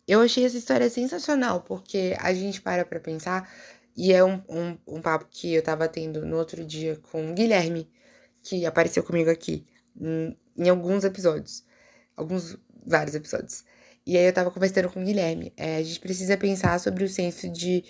eu 0.06 0.20
achei 0.20 0.44
essa 0.44 0.56
história 0.56 0.88
sensacional, 0.88 1.62
porque 1.62 2.16
a 2.20 2.32
gente 2.32 2.60
para 2.60 2.84
pra 2.84 3.00
pensar, 3.00 3.50
e 3.96 4.12
é 4.12 4.22
um, 4.22 4.42
um, 4.48 4.78
um 4.86 5.00
papo 5.00 5.26
que 5.30 5.54
eu 5.54 5.62
tava 5.62 5.88
tendo 5.88 6.24
no 6.24 6.36
outro 6.36 6.64
dia 6.64 6.96
com 7.10 7.30
o 7.30 7.34
Guilherme, 7.34 7.90
que 8.42 8.64
apareceu 8.66 9.02
comigo 9.02 9.30
aqui, 9.30 9.66
em, 10.00 10.36
em 10.56 10.68
alguns 10.68 11.04
episódios. 11.04 11.64
Alguns, 12.16 12.56
vários 12.86 13.14
episódios. 13.14 13.64
E 14.06 14.16
aí 14.16 14.26
eu 14.26 14.32
tava 14.32 14.50
conversando 14.50 14.88
com 14.88 15.02
o 15.02 15.04
Guilherme. 15.04 15.52
É, 15.56 15.76
a 15.78 15.82
gente 15.82 15.98
precisa 15.98 16.36
pensar 16.36 16.78
sobre 16.78 17.02
o 17.02 17.08
senso 17.08 17.50
de 17.50 17.84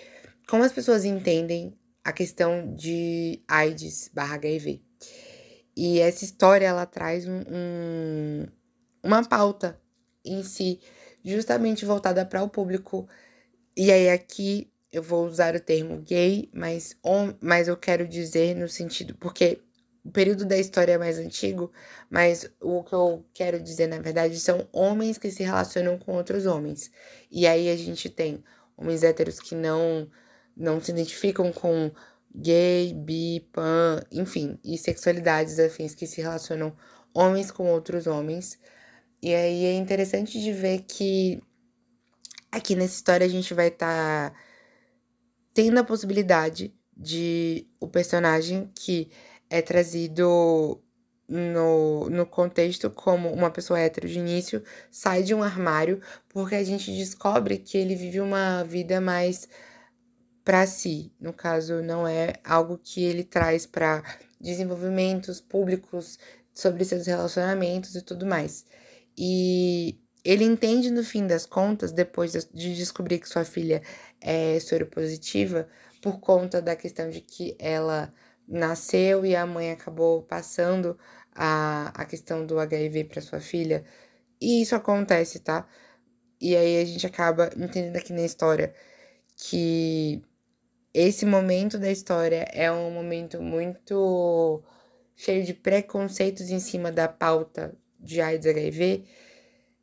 como 0.48 0.62
as 0.64 0.72
pessoas 0.72 1.04
entendem 1.04 1.76
a 2.06 2.12
questão 2.12 2.72
de 2.76 3.42
AIDS 3.48 4.08
barra 4.14 4.36
HIV. 4.36 4.80
E 5.76 5.98
essa 5.98 6.24
história, 6.24 6.64
ela 6.64 6.86
traz 6.86 7.26
um, 7.26 7.40
um, 7.50 8.46
uma 9.02 9.24
pauta 9.24 9.76
em 10.24 10.44
si, 10.44 10.78
justamente 11.24 11.84
voltada 11.84 12.24
para 12.24 12.44
o 12.44 12.48
público. 12.48 13.08
E 13.76 13.90
aí 13.90 14.08
aqui 14.08 14.72
eu 14.92 15.02
vou 15.02 15.26
usar 15.26 15.56
o 15.56 15.60
termo 15.60 16.00
gay, 16.00 16.48
mas, 16.54 16.96
mas 17.40 17.66
eu 17.66 17.76
quero 17.76 18.06
dizer 18.06 18.54
no 18.54 18.68
sentido, 18.68 19.16
porque 19.16 19.60
o 20.04 20.10
período 20.12 20.44
da 20.44 20.56
história 20.56 20.92
é 20.92 20.98
mais 20.98 21.18
antigo, 21.18 21.72
mas 22.08 22.48
o 22.60 22.84
que 22.84 22.94
eu 22.94 23.26
quero 23.34 23.60
dizer, 23.60 23.88
na 23.88 23.98
verdade, 23.98 24.38
são 24.38 24.68
homens 24.72 25.18
que 25.18 25.28
se 25.28 25.42
relacionam 25.42 25.98
com 25.98 26.12
outros 26.12 26.46
homens. 26.46 26.88
E 27.32 27.48
aí 27.48 27.68
a 27.68 27.76
gente 27.76 28.08
tem 28.08 28.44
homens 28.76 29.02
héteros 29.02 29.40
que 29.40 29.56
não, 29.56 30.08
não 30.56 30.80
se 30.80 30.90
identificam 30.90 31.52
com 31.52 31.90
gay, 32.34 32.92
bi, 32.94 33.40
pan, 33.52 34.00
enfim, 34.10 34.58
e 34.64 34.76
sexualidades 34.78 35.58
afins 35.58 35.94
que 35.94 36.06
se 36.06 36.20
relacionam 36.20 36.76
homens 37.14 37.50
com 37.50 37.70
outros 37.70 38.06
homens. 38.06 38.58
E 39.22 39.34
aí 39.34 39.64
é 39.64 39.74
interessante 39.74 40.40
de 40.40 40.52
ver 40.52 40.82
que 40.82 41.42
aqui 42.50 42.74
nessa 42.74 42.94
história 42.94 43.26
a 43.26 43.30
gente 43.30 43.52
vai 43.54 43.68
estar 43.68 44.30
tá 44.30 44.36
tendo 45.54 45.78
a 45.78 45.84
possibilidade 45.84 46.74
de 46.96 47.66
o 47.80 47.88
personagem 47.88 48.70
que 48.74 49.10
é 49.50 49.62
trazido 49.62 50.82
no, 51.28 52.08
no 52.08 52.26
contexto 52.26 52.90
como 52.90 53.32
uma 53.32 53.50
pessoa 53.50 53.80
hétero 53.80 54.08
de 54.08 54.18
início 54.18 54.62
sai 54.90 55.22
de 55.22 55.34
um 55.34 55.42
armário 55.42 56.00
porque 56.28 56.54
a 56.54 56.62
gente 56.62 56.90
descobre 56.96 57.58
que 57.58 57.76
ele 57.76 57.96
vive 57.96 58.20
uma 58.20 58.62
vida 58.64 59.00
mais 59.00 59.48
para 60.46 60.64
si. 60.64 61.12
No 61.20 61.32
caso, 61.32 61.82
não 61.82 62.06
é 62.06 62.34
algo 62.44 62.78
que 62.78 63.02
ele 63.02 63.24
traz 63.24 63.66
para 63.66 64.04
desenvolvimentos 64.40 65.40
públicos 65.40 66.20
sobre 66.54 66.84
seus 66.84 67.04
relacionamentos 67.08 67.96
e 67.96 68.00
tudo 68.00 68.24
mais. 68.24 68.64
E 69.18 69.98
ele 70.24 70.44
entende 70.44 70.88
no 70.88 71.02
fim 71.02 71.26
das 71.26 71.44
contas, 71.46 71.90
depois 71.90 72.32
de 72.32 72.76
descobrir 72.76 73.18
que 73.18 73.28
sua 73.28 73.44
filha 73.44 73.82
é 74.20 74.60
soropositiva, 74.60 75.68
por 76.00 76.20
conta 76.20 76.62
da 76.62 76.76
questão 76.76 77.10
de 77.10 77.20
que 77.20 77.56
ela 77.58 78.14
nasceu 78.46 79.26
e 79.26 79.34
a 79.34 79.44
mãe 79.44 79.72
acabou 79.72 80.22
passando 80.22 80.96
a, 81.34 81.88
a 81.88 82.04
questão 82.04 82.46
do 82.46 82.60
HIV 82.60 83.04
para 83.04 83.20
sua 83.20 83.40
filha. 83.40 83.84
E 84.40 84.62
isso 84.62 84.76
acontece, 84.76 85.40
tá? 85.40 85.66
E 86.40 86.54
aí 86.56 86.80
a 86.80 86.84
gente 86.84 87.04
acaba 87.04 87.50
entendendo 87.56 87.96
aqui 87.96 88.12
na 88.12 88.22
história 88.22 88.72
que 89.36 90.22
esse 90.98 91.26
momento 91.26 91.78
da 91.78 91.90
história 91.90 92.48
é 92.54 92.72
um 92.72 92.90
momento 92.90 93.42
muito 93.42 94.62
cheio 95.14 95.44
de 95.44 95.52
preconceitos 95.52 96.50
em 96.50 96.58
cima 96.58 96.90
da 96.90 97.06
pauta 97.06 97.76
de 98.00 98.18
AIDS 98.18 98.46
HIV, 98.46 99.04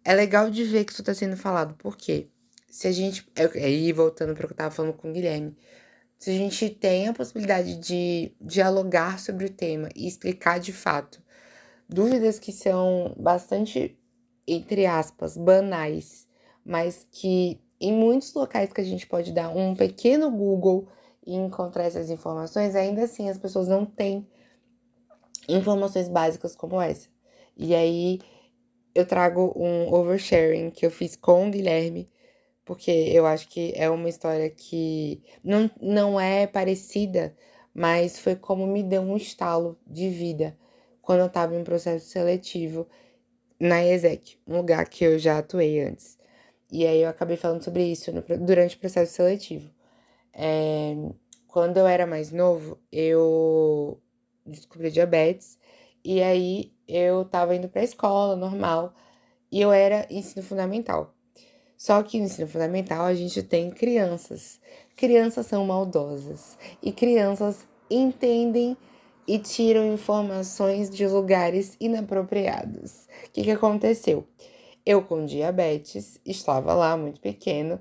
é 0.03 0.15
legal 0.15 0.49
de 0.49 0.63
ver 0.63 0.85
que 0.85 0.91
isso 0.91 1.03
está 1.03 1.13
sendo 1.13 1.37
falado. 1.37 1.75
Por 1.75 1.95
quê? 1.95 2.29
Se 2.67 2.87
a 2.87 2.91
gente. 2.91 3.29
Aí, 3.55 3.93
voltando 3.93 4.33
para 4.33 4.45
o 4.45 4.47
que 4.47 4.53
eu 4.53 4.55
estava 4.55 4.73
falando 4.73 4.93
com 4.93 5.11
o 5.11 5.13
Guilherme. 5.13 5.55
Se 6.17 6.31
a 6.31 6.33
gente 6.33 6.67
tem 6.71 7.07
a 7.07 7.13
possibilidade 7.13 7.75
de 7.75 8.33
dialogar 8.41 9.19
sobre 9.19 9.45
o 9.45 9.49
tema 9.51 9.89
e 9.95 10.07
explicar 10.07 10.59
de 10.59 10.73
fato 10.73 11.21
dúvidas 11.87 12.39
que 12.39 12.51
são 12.51 13.13
bastante, 13.19 13.99
entre 14.47 14.87
aspas, 14.87 15.37
banais, 15.37 16.27
mas 16.65 17.05
que 17.11 17.61
em 17.79 17.93
muitos 17.93 18.33
locais 18.33 18.73
que 18.73 18.81
a 18.81 18.85
gente 18.85 19.05
pode 19.05 19.31
dar 19.31 19.49
um 19.49 19.75
pequeno 19.75 20.31
Google 20.31 20.87
e 21.25 21.35
encontrar 21.35 21.85
essas 21.85 22.09
informações, 22.09 22.75
ainda 22.75 23.03
assim 23.03 23.29
as 23.29 23.37
pessoas 23.37 23.67
não 23.67 23.85
têm 23.85 24.27
informações 25.47 26.07
básicas 26.07 26.55
como 26.55 26.81
essa. 26.81 27.07
E 27.55 27.75
aí 27.75 28.19
eu 28.95 29.05
trago 29.05 29.53
um 29.55 29.93
oversharing 29.93 30.69
que 30.69 30.85
eu 30.85 30.91
fiz 30.91 31.15
com 31.15 31.47
o 31.47 31.51
Guilherme, 31.51 32.09
porque 32.65 32.91
eu 32.91 33.25
acho 33.25 33.47
que 33.49 33.73
é 33.75 33.89
uma 33.89 34.09
história 34.09 34.49
que 34.49 35.21
não, 35.43 35.69
não 35.81 36.19
é 36.19 36.47
parecida, 36.47 37.35
mas 37.73 38.19
foi 38.19 38.35
como 38.35 38.65
me 38.67 38.83
deu 38.83 39.01
um 39.01 39.17
estalo 39.17 39.77
de 39.85 40.09
vida 40.09 40.57
quando 41.01 41.19
eu 41.19 41.27
estava 41.27 41.55
em 41.55 41.63
processo 41.63 42.07
seletivo 42.07 42.87
na 43.59 43.83
ESEC, 43.83 44.37
um 44.47 44.57
lugar 44.57 44.87
que 44.87 45.03
eu 45.03 45.19
já 45.19 45.37
atuei 45.39 45.81
antes. 45.81 46.17
E 46.71 46.87
aí 46.87 47.01
eu 47.01 47.09
acabei 47.09 47.37
falando 47.37 47.63
sobre 47.63 47.83
isso 47.83 48.11
no, 48.11 48.23
durante 48.39 48.75
o 48.75 48.79
processo 48.79 49.13
seletivo. 49.13 49.69
É, 50.33 50.95
quando 51.47 51.77
eu 51.77 51.87
era 51.87 52.07
mais 52.07 52.31
novo, 52.31 52.79
eu 52.91 54.01
descobri 54.45 54.91
diabetes 54.91 55.57
e 56.03 56.21
aí 56.21 56.73
eu 56.87 57.25
tava 57.25 57.55
indo 57.55 57.69
pra 57.69 57.83
escola 57.83 58.35
normal 58.35 58.93
e 59.51 59.61
eu 59.61 59.71
era 59.71 60.07
ensino 60.09 60.43
fundamental. 60.43 61.13
Só 61.77 62.01
que 62.01 62.17
no 62.17 62.25
ensino 62.25 62.47
fundamental 62.47 63.05
a 63.05 63.13
gente 63.13 63.43
tem 63.43 63.69
crianças. 63.69 64.59
Crianças 64.95 65.45
são 65.47 65.65
maldosas 65.65 66.57
e 66.81 66.91
crianças 66.91 67.65
entendem 67.89 68.75
e 69.27 69.39
tiram 69.39 69.93
informações 69.93 70.89
de 70.89 71.07
lugares 71.07 71.77
inapropriados. 71.79 73.07
O 73.27 73.31
que, 73.31 73.43
que 73.43 73.51
aconteceu? 73.51 74.27
Eu 74.85 75.01
com 75.01 75.25
diabetes, 75.25 76.19
estava 76.25 76.73
lá 76.73 76.97
muito 76.97 77.21
pequeno, 77.21 77.79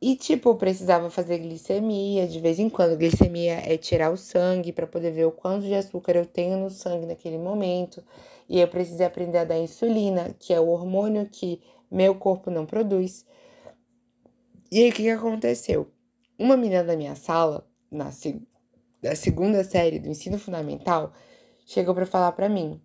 e, 0.00 0.14
tipo, 0.14 0.54
precisava 0.54 1.10
fazer 1.10 1.38
glicemia 1.38 2.26
de 2.28 2.38
vez 2.38 2.60
em 2.60 2.70
quando. 2.70 2.96
Glicemia 2.96 3.54
é 3.54 3.76
tirar 3.76 4.12
o 4.12 4.16
sangue 4.16 4.72
para 4.72 4.86
poder 4.86 5.10
ver 5.10 5.24
o 5.24 5.32
quanto 5.32 5.66
de 5.66 5.74
açúcar 5.74 6.14
eu 6.16 6.24
tenho 6.24 6.56
no 6.56 6.70
sangue 6.70 7.06
naquele 7.06 7.36
momento. 7.36 8.02
E 8.48 8.60
eu 8.60 8.68
precisei 8.68 9.04
aprender 9.04 9.38
a 9.38 9.44
dar 9.44 9.58
insulina, 9.58 10.34
que 10.38 10.54
é 10.54 10.60
o 10.60 10.68
hormônio 10.68 11.26
que 11.26 11.60
meu 11.90 12.14
corpo 12.14 12.48
não 12.48 12.64
produz. 12.64 13.26
E 14.70 14.84
aí, 14.84 14.90
o 14.90 14.92
que, 14.92 15.02
que 15.02 15.10
aconteceu? 15.10 15.90
Uma 16.38 16.56
menina 16.56 16.84
da 16.84 16.96
minha 16.96 17.16
sala, 17.16 17.66
na 17.90 18.10
da 19.02 19.16
segunda 19.16 19.64
série 19.64 19.98
do 19.98 20.08
ensino 20.08 20.38
fundamental, 20.38 21.12
chegou 21.66 21.94
para 21.94 22.06
falar 22.06 22.32
para 22.32 22.48
mim. 22.48 22.80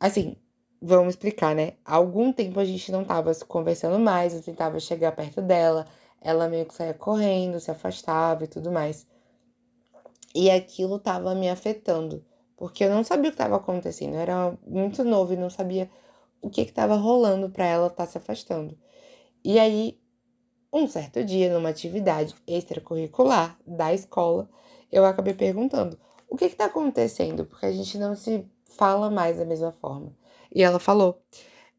Assim, 0.00 0.36
vamos 0.80 1.14
explicar, 1.14 1.54
né? 1.54 1.74
Há 1.84 1.96
algum 1.96 2.32
tempo 2.32 2.58
a 2.60 2.64
gente 2.64 2.90
não 2.90 3.04
tava 3.04 3.34
conversando 3.46 3.98
mais, 3.98 4.34
eu 4.34 4.42
tentava 4.42 4.80
chegar 4.80 5.12
perto 5.12 5.42
dela 5.42 5.86
ela 6.24 6.48
meio 6.48 6.64
que 6.66 6.74
saía 6.74 6.94
correndo, 6.94 7.60
se 7.60 7.70
afastava 7.70 8.44
e 8.44 8.48
tudo 8.48 8.72
mais. 8.72 9.06
E 10.34 10.50
aquilo 10.50 10.98
tava 10.98 11.34
me 11.34 11.48
afetando, 11.50 12.24
porque 12.56 12.84
eu 12.84 12.90
não 12.90 13.04
sabia 13.04 13.28
o 13.28 13.32
que 13.32 13.40
estava 13.40 13.56
acontecendo, 13.56 14.14
eu 14.14 14.20
era 14.20 14.58
muito 14.66 15.04
novo 15.04 15.34
e 15.34 15.36
não 15.36 15.50
sabia 15.50 15.88
o 16.40 16.50
que 16.50 16.62
estava 16.62 16.96
rolando 16.96 17.50
para 17.50 17.66
ela 17.66 17.86
estar 17.88 18.06
tá 18.06 18.10
se 18.10 18.18
afastando. 18.18 18.76
E 19.44 19.58
aí, 19.58 20.00
um 20.72 20.88
certo 20.88 21.22
dia, 21.22 21.52
numa 21.52 21.68
atividade 21.68 22.34
extracurricular 22.46 23.56
da 23.66 23.92
escola, 23.92 24.48
eu 24.90 25.04
acabei 25.04 25.34
perguntando: 25.34 25.98
o 26.28 26.36
que 26.36 26.46
está 26.46 26.64
acontecendo? 26.64 27.44
Porque 27.44 27.66
a 27.66 27.72
gente 27.72 27.98
não 27.98 28.16
se 28.16 28.46
fala 28.64 29.10
mais 29.10 29.36
da 29.36 29.44
mesma 29.44 29.72
forma. 29.72 30.16
E 30.52 30.62
ela 30.62 30.78
falou: 30.78 31.22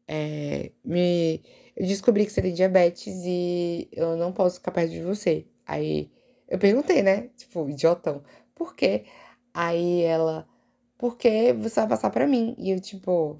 é, 0.08 0.70
me 0.84 1.42
eu 1.76 1.86
descobri 1.86 2.24
que 2.24 2.32
você 2.32 2.40
tem 2.40 2.54
diabetes 2.54 3.22
e 3.26 3.88
eu 3.92 4.16
não 4.16 4.32
posso 4.32 4.56
ficar 4.56 4.72
perto 4.72 4.90
de 4.92 5.02
você. 5.02 5.46
Aí 5.66 6.10
eu 6.48 6.58
perguntei, 6.58 7.02
né? 7.02 7.28
Tipo, 7.36 7.68
idiotão, 7.68 8.22
por 8.54 8.74
quê? 8.74 9.04
Aí 9.52 10.00
ela, 10.02 10.48
porque 10.96 11.52
você 11.52 11.80
vai 11.80 11.88
passar 11.90 12.10
pra 12.10 12.26
mim. 12.26 12.54
E 12.58 12.70
eu, 12.70 12.80
tipo, 12.80 13.38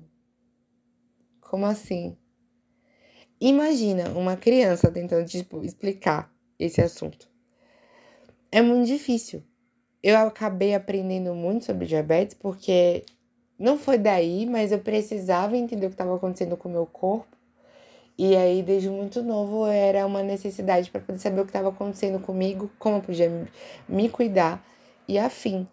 como 1.40 1.64
assim? 1.64 2.14
Imagina 3.40 4.11
uma 4.11 4.37
criança 4.37 4.90
tentando, 4.90 5.26
tipo, 5.26 5.64
explicar 5.64 6.31
esse 6.59 6.83
assunto. 6.83 7.31
É 8.52 8.61
muito 8.61 8.87
difícil. 8.87 9.43
Eu 10.02 10.16
acabei 10.19 10.75
aprendendo 10.75 11.35
muito 11.35 11.64
sobre 11.64 11.87
diabetes 11.87 12.35
porque 12.35 13.05
não 13.59 13.78
foi 13.78 13.97
daí, 13.99 14.45
mas 14.47 14.73
eu 14.73 14.78
precisava 14.78 15.57
entender 15.57 15.87
o 15.87 15.88
que 15.88 15.95
estava 15.95 16.14
acontecendo 16.14 16.57
com 16.57 16.69
o 16.69 16.73
meu 16.73 16.87
corpo 16.87 17.36
e 18.18 18.37
aí, 18.37 18.62
desde 18.62 18.88
muito 18.88 19.23
novo, 19.23 19.66
era 19.66 20.06
uma 20.06 20.23
necessidade 20.23 20.90
para 20.90 21.00
poder 21.00 21.18
saber 21.18 21.40
o 21.40 21.44
que 21.44 21.50
estava 21.50 21.68
acontecendo 21.68 22.18
comigo, 22.20 22.70
como 22.78 22.96
eu 22.96 23.02
podia 23.02 23.49
me 23.88 24.08
cuidar 24.08 24.64
e 25.08 25.18
afim. 25.18 25.68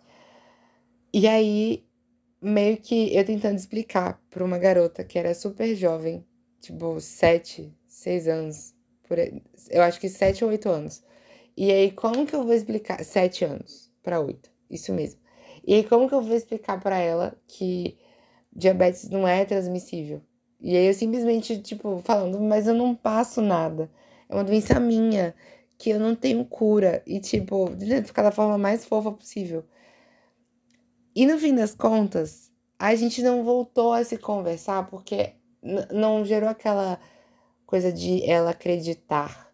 E 1.14 1.28
aí, 1.28 1.86
meio 2.42 2.78
que 2.78 3.16
eu 3.16 3.26
tentando 3.26 3.56
explicar 3.58 4.22
pra 4.30 4.44
uma 4.44 4.58
garota 4.58 5.04
que 5.04 5.18
era 5.18 5.34
super 5.34 5.76
jovem, 5.76 6.26
tipo, 6.60 7.00
sete, 7.00 7.74
seis 7.88 8.28
anos, 8.28 8.74
por 9.08 9.18
eu 9.70 9.82
acho 9.84 10.00
que 10.00 10.10
sete 10.10 10.44
ou 10.44 10.50
oito 10.52 10.70
anos. 10.70 11.04
E 11.56 11.72
aí, 11.72 11.92
como 11.92 12.26
que 12.26 12.36
eu 12.36 12.44
vou 12.44 12.54
explicar? 12.54 13.04
Sete 13.04 13.46
anos 13.46 13.92
para 14.04 14.20
oito, 14.20 14.52
isso 14.70 14.92
mesmo. 14.94 15.22
E 15.66 15.76
aí, 15.76 15.84
como 15.84 16.10
que 16.10 16.16
eu 16.16 16.22
vou 16.22 16.36
explicar 16.36 16.80
para 16.82 16.98
ela 16.98 17.36
que 17.48 17.98
diabetes 18.52 19.10
não 19.10 19.28
é 19.28 19.46
transmissível? 19.46 20.22
E 20.64 20.78
aí, 20.78 20.88
eu 20.88 20.94
simplesmente, 20.94 21.60
tipo, 21.62 22.00
falando, 22.06 22.40
mas 22.40 22.68
eu 22.68 22.74
não 22.74 22.96
passo 22.96 23.42
nada. 23.42 23.92
É 24.30 24.34
uma 24.34 24.46
doença 24.46 24.80
minha, 24.80 25.36
que 25.78 25.90
eu 25.90 26.00
não 26.00 26.16
tenho 26.16 26.46
cura. 26.46 27.04
E, 27.06 27.20
tipo, 27.20 27.70
ficar 28.06 28.24
da 28.24 28.32
forma 28.32 28.58
mais 28.58 28.86
fofa 28.86 29.12
possível. 29.12 29.66
E 31.14 31.26
no 31.28 31.38
fim 31.38 31.54
das 31.54 31.76
contas, 31.76 32.50
a 32.80 32.96
gente 32.96 33.22
não 33.22 33.44
voltou 33.44 33.94
a 33.94 34.04
se 34.06 34.18
conversar 34.18 34.88
porque 34.88 35.34
não 35.92 36.24
gerou 36.26 36.50
aquela 36.50 37.00
coisa 37.66 37.92
de 37.92 38.24
ela 38.30 38.52
acreditar. 38.52 39.52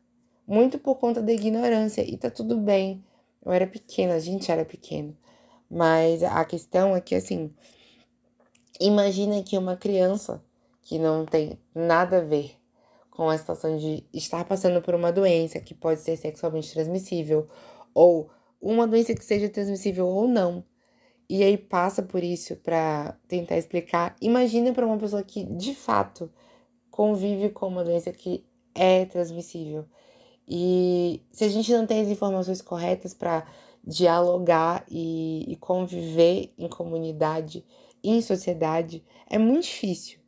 Muito 0.48 0.78
por 0.78 0.96
conta 0.96 1.22
da 1.22 1.34
ignorância. 1.34 2.02
E 2.08 2.18
tá 2.18 2.30
tudo 2.30 2.58
bem. 2.58 3.04
Eu 3.44 3.52
era 3.52 3.66
pequena, 3.66 4.14
a 4.14 4.20
gente 4.20 4.52
era 4.52 4.64
pequeno. 4.64 5.18
Mas 5.70 6.24
a 6.24 6.46
questão 6.46 6.96
é 6.96 7.02
que, 7.02 7.16
assim, 7.16 7.52
imagina 8.80 9.42
que 9.44 9.58
uma 9.58 9.76
criança 9.76 10.44
que 10.90 10.98
não 10.98 11.24
tem 11.24 11.60
nada 11.76 12.18
a 12.18 12.22
ver 12.22 12.58
com 13.12 13.30
a 13.30 13.38
situação 13.38 13.78
de 13.78 14.04
estar 14.12 14.44
passando 14.44 14.82
por 14.82 14.96
uma 14.96 15.12
doença 15.12 15.60
que 15.60 15.76
pode 15.76 16.00
ser 16.00 16.18
sexualmente 16.18 16.74
transmissível, 16.74 17.48
ou 17.94 18.32
uma 18.60 18.88
doença 18.88 19.14
que 19.14 19.24
seja 19.24 19.48
transmissível 19.50 20.08
ou 20.08 20.28
não, 20.28 20.64
e 21.30 21.44
aí 21.44 21.60
passa 21.60 22.02
por 22.02 22.24
isso 22.24 22.56
para 22.56 23.16
tentar 23.28 23.60
explicar. 23.60 24.16
Imagina 24.20 24.74
para 24.74 24.84
uma 24.84 24.98
pessoa 24.98 25.22
que 25.22 25.44
de 25.44 25.76
fato 25.76 26.28
convive 26.90 27.50
com 27.50 27.68
uma 27.68 27.84
doença 27.84 28.12
que 28.12 28.44
é 28.74 29.06
transmissível. 29.06 29.86
E 30.48 31.22
se 31.32 31.44
a 31.44 31.50
gente 31.50 31.72
não 31.72 31.86
tem 31.86 32.02
as 32.02 32.08
informações 32.08 32.64
corretas 32.64 33.14
para 33.14 33.46
dialogar 33.84 34.84
e, 34.90 35.46
e, 35.48 35.56
conviver 35.56 36.52
em 36.58 36.68
comunidade, 36.68 37.64
em 38.04 38.20
sociedade, 38.24 39.06
é 39.30 39.38
muito 39.38 39.66
difícil. 39.66 40.19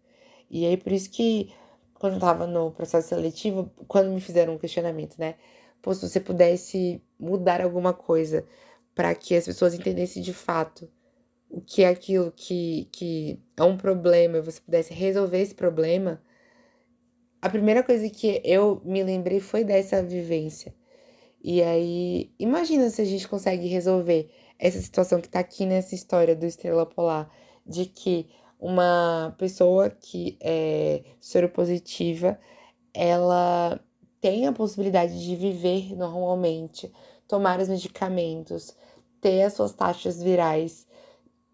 E 0.52 0.66
aí 0.66 0.78
por 0.78 0.92
isso 0.92 1.10
que 1.10 1.54
quando 1.96 2.16
eu 2.16 2.20
tava 2.20 2.46
no 2.46 2.72
processo 2.72 3.10
seletivo, 3.10 3.72
quando 3.88 4.12
me 4.12 4.20
fizeram 4.20 4.56
um 4.56 4.58
questionamento, 4.58 5.18
né? 5.18 5.36
Pô, 5.82 5.94
se 5.94 6.08
você 6.08 6.20
pudesse 6.20 7.02
mudar 7.20 7.62
alguma 7.62 7.94
coisa 7.94 8.46
para 8.94 9.16
que 9.16 9.36
as 9.36 9.46
pessoas 9.46 9.74
entendessem 9.74 10.22
de 10.22 10.34
fato 10.34 10.90
o 11.50 11.62
que 11.62 11.84
é 11.84 11.90
aquilo 11.90 12.32
que, 12.32 12.88
que 12.92 13.40
é 13.58 13.64
um 13.64 13.78
problema 13.78 14.38
e 14.38 14.42
você 14.42 14.60
pudesse 14.62 14.94
resolver 14.94 15.40
esse 15.40 15.54
problema, 15.54 16.22
a 17.42 17.50
primeira 17.50 17.84
coisa 17.84 18.10
que 18.10 18.42
eu 18.44 18.82
me 18.86 19.04
lembrei 19.04 19.40
foi 19.40 19.64
dessa 19.64 20.02
vivência. 20.02 20.74
E 21.44 21.62
aí, 21.62 22.32
imagina 22.40 22.90
se 22.90 23.02
a 23.02 23.06
gente 23.06 23.28
consegue 23.28 23.68
resolver 23.68 24.30
essa 24.60 24.80
situação 24.80 25.20
que 25.20 25.28
tá 25.28 25.40
aqui 25.40 25.66
nessa 25.66 25.96
história 25.96 26.36
do 26.36 26.46
Estrela 26.46 26.86
Polar, 26.86 27.30
de 27.66 27.86
que 27.86 28.30
uma 28.62 29.34
pessoa 29.40 29.90
que 29.90 30.38
é 30.40 31.04
soropositiva, 31.20 32.40
ela 32.94 33.80
tem 34.22 34.46
a 34.46 34.54
possibilidade 34.54 35.20
de 35.26 35.36
viver 35.36 35.96
normalmente, 35.96 36.94
tomar 37.28 37.60
os 37.60 37.68
medicamentos, 37.68 38.78
ter 39.20 39.42
as 39.42 39.54
suas 39.54 39.74
taxas 39.74 40.22
virais 40.22 40.86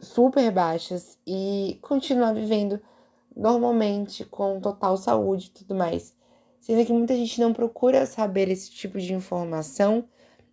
super 0.02 0.52
baixas 0.52 1.18
e 1.26 1.80
continuar 1.82 2.34
vivendo 2.34 2.80
normalmente, 3.34 4.26
com 4.26 4.60
total 4.60 4.98
saúde 4.98 5.48
e 5.48 5.60
tudo 5.60 5.76
mais. 5.76 6.14
Sendo 6.60 6.86
que 6.86 6.92
muita 6.92 7.16
gente 7.16 7.40
não 7.40 7.54
procura 7.54 8.06
saber 8.06 8.50
esse 8.50 8.70
tipo 8.70 9.00
de 9.00 9.14
informação 9.14 10.04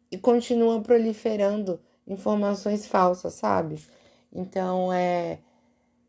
e 0.09 0.17
continua 0.17 0.81
proliferando 0.81 1.81
informações 2.07 2.87
falsas, 2.87 3.35
sabe? 3.35 3.83
Então 4.33 4.93
é 4.93 5.41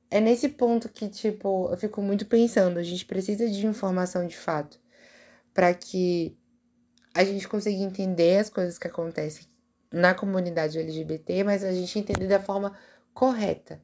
é 0.10 0.20
nesse 0.20 0.50
ponto 0.50 0.90
que 0.90 1.10
tipo 1.10 1.70
eu 1.72 1.78
fico 1.78 2.02
muito 2.02 2.26
pensando, 2.26 2.80
a 2.80 2.84
gente 2.84 3.06
precisa 3.06 3.50
de 3.50 3.66
informação 3.66 4.28
de 4.28 4.38
fato 4.38 4.80
para 5.54 5.74
que 5.74 6.38
a 7.14 7.24
gente 7.24 7.48
consiga 7.48 7.82
entender 7.82 8.40
as 8.40 8.50
coisas 8.50 8.78
que 8.78 8.88
acontecem 8.88 9.48
na 9.92 10.14
comunidade 10.14 10.78
LGBT, 10.78 11.44
mas 11.46 11.64
a 11.64 11.72
gente 11.72 11.98
entender 11.98 12.28
da 12.28 12.42
forma 12.42 12.78
correta. 13.14 13.82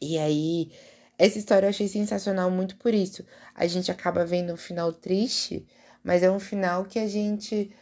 E 0.00 0.16
aí, 0.16 0.70
essa 1.18 1.38
história 1.38 1.66
eu 1.66 1.70
achei 1.70 1.88
sensacional 1.88 2.50
muito 2.50 2.76
por 2.76 2.94
isso. 2.94 3.26
A 3.54 3.66
gente 3.66 3.90
acaba 3.90 4.24
vendo 4.24 4.52
um 4.52 4.56
final 4.56 4.92
triste, 4.92 5.66
mas 6.04 6.22
é 6.22 6.30
um 6.30 6.38
final 6.38 6.84
que 6.84 6.98
a 6.98 7.08
gente 7.08 7.74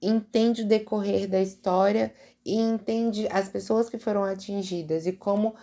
entende 0.00 0.62
o 0.62 0.68
decorrer 0.68 1.26
da 1.26 1.40
história 1.40 2.12
e 2.44 2.54
entende 2.54 3.26
as 3.30 3.48
pessoas 3.48 3.88
que 3.88 3.98
foram 3.98 4.22
atingidas 4.22 5.06
e 5.06 5.12
como 5.12 5.56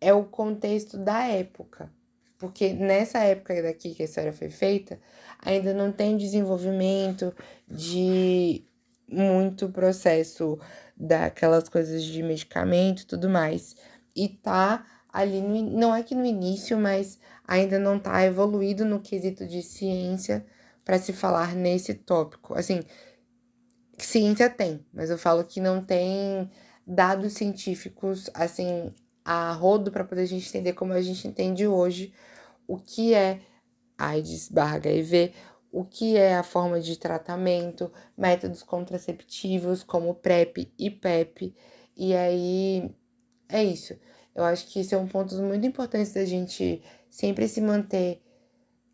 é 0.00 0.12
o 0.12 0.24
contexto 0.24 0.98
da 0.98 1.26
época. 1.26 1.90
Porque 2.38 2.72
nessa 2.74 3.18
época 3.20 3.62
daqui 3.62 3.94
que 3.94 4.02
a 4.02 4.04
história 4.04 4.32
foi 4.32 4.50
feita, 4.50 5.00
ainda 5.38 5.72
não 5.72 5.90
tem 5.90 6.16
desenvolvimento 6.16 7.34
de 7.66 8.64
muito 9.08 9.68
processo 9.70 10.58
daquelas 10.96 11.68
coisas 11.68 12.02
de 12.02 12.22
medicamento 12.22 13.02
e 13.02 13.06
tudo 13.06 13.28
mais. 13.28 13.74
E 14.14 14.28
tá 14.28 14.84
ali, 15.12 15.40
no, 15.40 15.62
não 15.62 15.94
é 15.94 16.02
que 16.02 16.14
no 16.14 16.26
início, 16.26 16.76
mas 16.76 17.18
ainda 17.46 17.78
não 17.78 17.98
tá 17.98 18.24
evoluído 18.24 18.84
no 18.84 19.00
quesito 19.00 19.46
de 19.46 19.62
ciência 19.62 20.44
para 20.84 20.98
se 20.98 21.12
falar 21.12 21.54
nesse 21.54 21.94
tópico. 21.94 22.54
Assim, 22.54 22.82
ciência 23.98 24.50
tem, 24.50 24.84
mas 24.92 25.08
eu 25.10 25.16
falo 25.16 25.44
que 25.44 25.60
não 25.60 25.82
tem 25.82 26.50
dados 26.86 27.32
científicos, 27.32 28.30
assim, 28.34 28.94
a 29.26 29.52
rodo 29.52 29.90
para 29.90 30.04
poder 30.04 30.22
a 30.22 30.26
gente 30.26 30.48
entender 30.48 30.72
como 30.72 30.92
a 30.92 31.02
gente 31.02 31.26
entende 31.26 31.66
hoje 31.66 32.14
o 32.64 32.78
que 32.78 33.12
é 33.12 33.40
AIDS 33.98 34.48
barra 34.48 34.76
HIV, 34.76 35.34
o 35.72 35.84
que 35.84 36.16
é 36.16 36.36
a 36.36 36.44
forma 36.44 36.80
de 36.80 36.96
tratamento, 36.96 37.92
métodos 38.16 38.62
contraceptivos 38.62 39.82
como 39.82 40.14
PrEP 40.14 40.72
e 40.78 40.90
PEP. 40.90 41.52
E 41.96 42.14
aí 42.14 42.94
é 43.48 43.64
isso. 43.64 43.98
Eu 44.32 44.44
acho 44.44 44.68
que 44.68 44.84
são 44.84 45.08
pontos 45.08 45.40
muito 45.40 45.66
importantes 45.66 46.12
da 46.12 46.24
gente 46.24 46.80
sempre 47.10 47.48
se 47.48 47.60
manter 47.60 48.22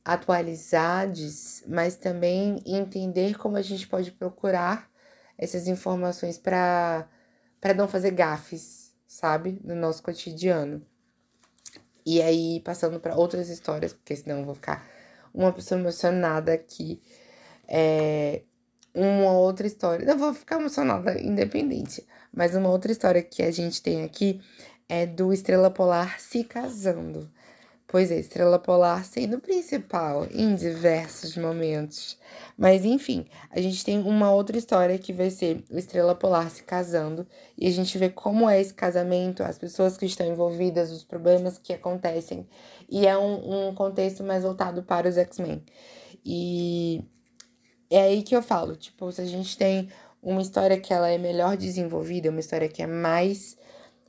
atualizados, 0.03 1.63
mas 1.67 1.97
também 1.97 2.63
entender 2.65 3.37
como 3.37 3.59
a 3.59 3.63
gente 3.63 3.87
pode 3.87 4.11
procurar 4.13 4.91
essas 5.37 5.69
informações 5.69 6.39
para 6.39 7.07
não 7.77 7.87
fazer 7.87 8.13
gafes, 8.13 8.82
sabe, 9.13 9.61
no 9.63 9.75
nosso 9.75 10.03
cotidiano. 10.03 10.83
E 12.05 12.21
aí 12.23 12.61
passando 12.61 12.99
para 12.99 13.15
outras 13.15 13.51
histórias, 13.51 13.93
porque 13.93 14.17
senão 14.17 14.41
eu 14.41 14.47
vou 14.47 14.55
ficar 14.55 14.89
uma 15.35 15.53
pessoa 15.53 15.79
emocionada 15.79 16.53
aqui. 16.53 17.01
É, 17.69 18.43
uma 18.95 19.33
outra 19.33 19.67
história. 19.67 20.07
Não 20.07 20.19
vou 20.19 20.33
ficar 20.33 20.59
emocionada 20.59 21.21
independente, 21.21 22.07
mas 22.33 22.57
uma 22.57 22.71
outra 22.71 22.91
história 22.91 23.23
que 23.23 23.43
a 23.43 23.51
gente 23.51 23.83
tem 23.83 24.03
aqui 24.03 24.41
é 24.89 25.07
do 25.07 25.33
Estrela 25.33 25.71
Polar 25.71 26.19
se 26.19 26.43
casando. 26.43 27.31
Pois 27.87 28.11
é, 28.11 28.19
Estrela 28.19 28.59
Polar 28.59 29.05
sendo 29.05 29.39
principal 29.39 30.27
em 30.31 30.55
diversos 30.55 31.37
momentos. 31.37 32.19
Mas 32.57 32.85
enfim, 32.85 33.27
a 33.51 33.61
gente 33.61 33.85
tem 33.85 33.99
uma 33.99 34.31
outra 34.31 34.57
história 34.57 34.99
que 34.99 35.13
vai 35.13 35.29
ser 35.31 35.63
o 35.71 35.77
Estrela 35.77 36.15
Polar 36.15 36.51
se 36.51 36.63
casando 36.63 37.27
e 37.57 37.67
a 37.67 37.71
gente 37.71 37.99
vê 37.99 38.09
como 38.09 38.49
é 38.49 38.61
esse 38.61 38.73
casamento, 38.73 39.43
as 39.43 39.59
pessoas 39.59 39.99
que 39.99 40.07
estão 40.07 40.27
envolvidas, 40.27 40.91
os 40.91 41.05
problemas 41.05 41.59
que 41.59 41.73
acontecem. 41.73 42.49
E 42.89 43.07
é 43.07 43.17
um, 43.19 43.69
um 43.69 43.75
contexto 43.75 44.25
mais 44.25 44.43
voltado 44.43 44.83
para 44.83 45.09
os 45.09 45.19
X-Men. 45.19 45.63
E 46.25 47.05
é 47.91 48.03
aí 48.03 48.23
que 48.23 48.35
eu 48.35 48.43
falo, 48.43 48.75
tipo, 48.75 49.13
se 49.13 49.21
a 49.21 49.27
gente 49.27 49.57
tem 49.57 49.89
uma 50.23 50.41
história 50.41 50.81
que 50.81 50.95
ela 50.95 51.11
é 51.11 51.19
melhor 51.19 51.57
desenvolvida, 51.57 52.31
uma 52.31 52.41
história 52.41 52.69
que 52.69 52.83
é 52.83 52.87
mais 52.87 53.57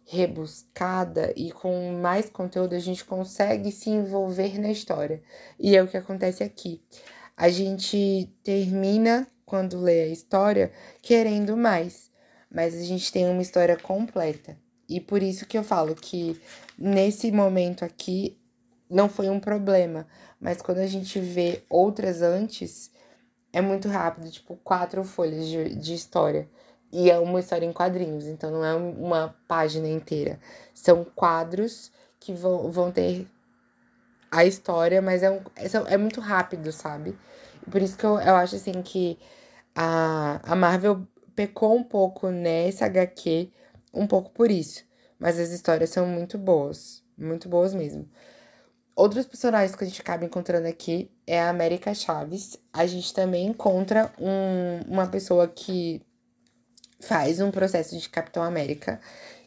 rebuscada 0.05 1.33
e 1.35 1.51
com 1.51 1.93
mais 2.01 2.29
conteúdo, 2.29 2.75
a 2.75 2.79
gente 2.79 3.05
consegue 3.05 3.71
se 3.71 3.89
envolver 3.89 4.59
na 4.59 4.69
história. 4.69 5.21
E 5.59 5.75
é 5.75 5.81
o 5.81 5.87
que 5.87 5.97
acontece 5.97 6.43
aqui. 6.43 6.81
A 7.35 7.49
gente 7.49 8.31
termina, 8.43 9.27
quando 9.45 9.79
lê 9.79 10.03
a 10.03 10.07
história, 10.07 10.71
querendo 11.01 11.57
mais, 11.57 12.11
mas 12.51 12.75
a 12.75 12.81
gente 12.83 13.11
tem 13.11 13.27
uma 13.27 13.41
história 13.41 13.77
completa. 13.77 14.57
E 14.87 14.99
por 14.99 15.23
isso 15.23 15.45
que 15.45 15.57
eu 15.57 15.63
falo 15.63 15.95
que 15.95 16.39
nesse 16.77 17.31
momento 17.31 17.83
aqui 17.83 18.37
não 18.89 19.09
foi 19.09 19.29
um 19.29 19.39
problema, 19.39 20.05
mas 20.39 20.61
quando 20.61 20.79
a 20.79 20.85
gente 20.85 21.19
vê 21.19 21.63
outras 21.69 22.21
antes, 22.21 22.91
é 23.51 23.61
muito 23.61 23.87
rápido 23.87 24.29
tipo, 24.29 24.55
quatro 24.57 25.03
folhas 25.03 25.47
de, 25.47 25.75
de 25.75 25.93
história 25.93 26.47
E 26.93 27.09
é 27.09 27.17
uma 27.17 27.39
história 27.39 27.65
em 27.65 27.73
quadrinhos, 27.73 28.27
então 28.27 28.51
não 28.51 28.63
é 28.63 28.75
uma 28.75 29.35
página 29.47 29.87
inteira. 29.87 30.39
São 30.75 31.03
quadros 31.03 31.91
que 32.19 32.31
vão, 32.31 32.71
vão 32.71 32.91
ter 32.91 33.27
a 34.29 34.45
história, 34.45 35.01
mas 35.01 35.23
é, 35.23 35.31
um, 35.31 35.41
é, 35.55 35.93
é 35.93 35.97
muito 35.97 36.21
rápido, 36.21 36.71
sabe? 36.71 37.17
Por 37.71 37.81
isso 37.81 37.97
que 37.97 38.05
eu, 38.05 38.19
eu 38.19 38.35
acho 38.35 38.57
assim 38.57 38.83
que 38.83 39.17
a, 39.75 40.39
a 40.43 40.55
Marvel 40.55 41.07
pecou 41.35 41.75
um 41.75 41.83
pouco 41.83 42.29
nessa 42.29 42.85
HQ, 42.85 43.49
um 43.91 44.05
pouco 44.05 44.29
por 44.29 44.51
isso. 44.51 44.85
Mas 45.17 45.39
as 45.39 45.49
histórias 45.49 45.89
são 45.89 46.05
muito 46.05 46.37
boas, 46.37 47.03
muito 47.17 47.49
boas 47.49 47.73
mesmo. 47.73 48.07
Outros 48.95 49.25
personagens 49.25 49.75
que 49.75 49.83
a 49.83 49.87
gente 49.87 49.99
acaba 49.99 50.25
encontrando 50.25 50.67
aqui 50.67 51.09
é 51.25 51.41
a 51.41 51.49
América 51.49 51.91
Chaves. 51.95 52.55
A 52.71 52.85
gente 52.85 53.11
também 53.15 53.47
encontra 53.47 54.13
um, 54.19 54.93
uma 54.93 55.07
pessoa 55.07 55.47
que 55.47 56.05
faz 57.07 57.39
um 57.39 57.51
processo 57.51 57.97
de 57.97 58.09
Capitão 58.09 58.43
América, 58.43 58.99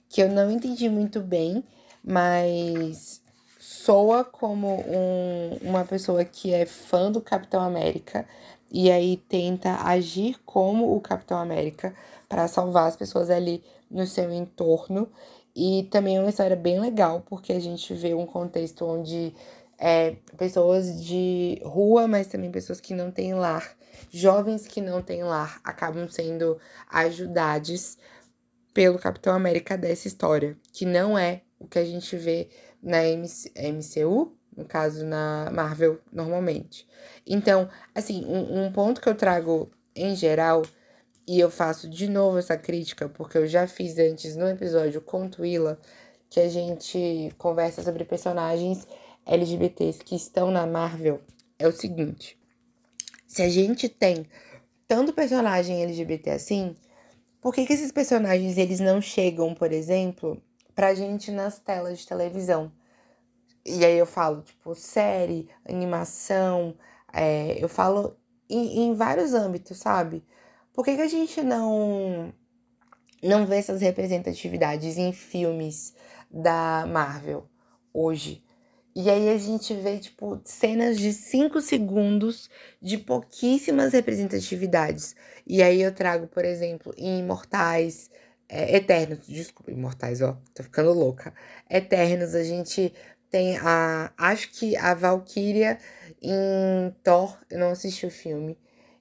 que 0.09 0.23
eu 0.23 0.29
não 0.29 0.51
entendi 0.51 0.88
muito 0.88 1.21
bem, 1.21 1.64
mas 2.03 3.21
soa 3.59 4.25
como 4.25 4.69
um, 4.69 5.59
uma 5.62 5.85
pessoa 5.85 6.25
que 6.25 6.53
é 6.53 6.66
fã 6.66 7.11
do 7.11 7.21
Capitão 7.21 7.61
América 7.61 8.27
e 8.71 8.90
aí 8.90 9.16
tenta 9.29 9.83
agir 9.85 10.37
como 10.45 10.95
o 10.95 11.01
Capitão 11.01 11.38
América 11.38 11.95
para 12.29 12.49
salvar 12.49 12.88
as 12.88 12.97
pessoas 12.97 13.31
ali 13.31 13.62
no 13.90 14.07
seu 14.07 14.33
entorno. 14.33 15.09
E 15.55 15.85
também 15.90 16.16
é 16.16 16.21
uma 16.21 16.29
história 16.29 16.57
bem 16.57 16.79
legal, 16.81 17.23
porque 17.29 17.53
a 17.53 17.61
gente 17.61 17.95
vê 17.95 18.12
um 18.12 18.27
contexto 18.27 18.85
onde 18.85 19.33
é, 19.79 20.16
pessoas 20.37 21.03
de 21.03 21.61
rua, 21.64 22.07
mas 22.07 22.27
também 22.27 22.51
pessoas 22.51 22.81
que 22.81 22.92
não 22.92 23.11
têm 23.11 23.35
lar, 23.35 23.75
jovens 24.11 24.66
que 24.66 24.80
não 24.80 25.02
têm 25.02 25.22
lar, 25.22 25.61
acabam 25.64 26.09
sendo 26.09 26.59
ajudados 26.88 27.98
pelo 28.72 28.98
Capitão 28.98 29.35
América 29.35 29.76
dessa 29.76 30.06
história, 30.06 30.56
que 30.72 30.85
não 30.85 31.18
é 31.18 31.42
o 31.59 31.66
que 31.66 31.78
a 31.78 31.85
gente 31.85 32.16
vê 32.16 32.48
na 32.82 33.04
MC, 33.04 33.50
MCU, 33.56 34.37
no 34.56 34.64
caso 34.64 35.04
na 35.04 35.50
Marvel 35.52 35.98
normalmente. 36.12 36.87
Então, 37.26 37.68
assim, 37.94 38.24
um, 38.26 38.66
um 38.66 38.72
ponto 38.72 39.00
que 39.00 39.09
eu 39.09 39.14
trago 39.14 39.70
em 39.94 40.14
geral, 40.14 40.62
e 41.26 41.40
eu 41.40 41.50
faço 41.50 41.88
de 41.88 42.09
novo 42.09 42.38
essa 42.38 42.56
crítica, 42.56 43.09
porque 43.09 43.37
eu 43.37 43.46
já 43.46 43.66
fiz 43.66 43.98
antes 43.98 44.37
no 44.37 44.46
episódio 44.46 45.00
com 45.00 45.28
Twila, 45.28 45.78
que 46.30 46.38
a 46.38 46.48
gente 46.48 47.32
conversa 47.37 47.82
sobre 47.82 48.04
personagens 48.04 48.87
LGBTs 49.24 50.04
que 50.04 50.14
estão 50.14 50.50
na 50.50 50.66
Marvel, 50.66 51.20
é 51.59 51.66
o 51.66 51.72
seguinte. 51.72 52.38
Se 53.37 53.42
a 53.42 53.51
gente 53.51 53.87
tem 53.87 54.25
tanto 54.88 55.12
personagem 55.12 55.83
LGBT 55.83 56.31
assim, 56.31 56.75
por 57.38 57.53
que, 57.53 57.66
que 57.66 57.75
esses 57.75 57.92
personagens 57.92 58.57
eles 58.57 58.81
não 58.81 58.99
chegam, 58.99 59.53
por 59.55 59.72
exemplo, 59.72 60.42
pra 60.75 60.94
gente 60.94 61.31
nas 61.31 61.59
telas 61.59 61.99
de 61.99 62.07
televisão? 62.07 62.72
E 63.62 63.85
aí 63.85 63.99
eu 63.99 64.07
falo, 64.07 64.40
tipo, 64.40 64.75
série, 64.75 65.51
animação, 65.68 66.75
é, 67.12 67.62
eu 67.62 67.68
falo 67.68 68.16
em, 68.49 68.85
em, 68.85 68.94
vários 68.94 69.35
âmbitos, 69.35 69.77
sabe? 69.77 70.25
Por 70.72 70.83
que, 70.83 70.96
que 70.96 71.03
a 71.03 71.09
gente 71.09 71.42
não, 71.42 72.33
não 73.22 73.44
vê 73.44 73.57
essas 73.57 73.83
representatividades 73.83 74.96
em 74.96 75.12
filmes 75.12 75.94
da 76.31 76.87
Marvel 76.87 77.46
hoje? 77.92 78.45
E 78.98 79.11
aí 79.11 79.28
a 79.28 79.37
gente 79.37 79.74
vê, 79.74 79.98
tipo, 79.98 80.40
cenas 80.42 80.96
de 80.96 81.12
cinco 81.12 81.61
segundos 81.61 82.48
de 82.80 82.96
pouquíssimas 82.96 83.92
representatividades. 83.92 85.14
E 85.46 85.62
aí 85.62 85.82
eu 85.82 85.94
trago, 85.94 86.26
por 86.26 86.46
exemplo, 86.46 86.94
em 86.96 87.18
Imortais, 87.18 88.11
é, 88.48 88.74
Eternos, 88.74 89.26
desculpa, 89.26 89.70
Imortais, 89.70 90.22
ó, 90.22 90.38
tô 90.54 90.62
ficando 90.62 90.94
louca. 90.94 91.35
Eternos, 91.68 92.35
a 92.35 92.42
gente 92.42 92.90
tem 93.30 93.59
a. 93.59 94.14
Acho 94.16 94.50
que 94.52 94.74
a 94.78 94.94
Valkyria 94.94 95.78
em 96.22 96.90
Thor, 97.04 97.38
eu 97.50 97.59
não 97.59 97.72
assisti 97.72 98.06
o 98.06 98.11
filme. 98.11 98.56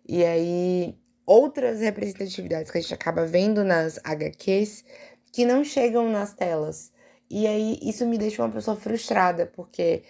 E 0.05 0.25
aí, 0.25 0.99
outras 1.25 1.79
representatividades 1.79 2.69
que 2.69 2.79
a 2.79 2.81
gente 2.81 2.93
acaba 2.93 3.25
vendo 3.25 3.63
nas 3.63 3.97
HQs 4.03 4.84
que 5.31 5.45
não 5.45 5.63
chegam 5.63 6.12
nas 6.12 6.34
telas. 6.34 6.91
E 7.29 7.47
aí, 7.47 7.79
isso 7.81 8.05
me 8.05 8.17
deixa 8.17 8.43
uma 8.43 8.51
pessoa 8.51 8.77
frustrada, 8.77 9.45
porque, 9.47 10.03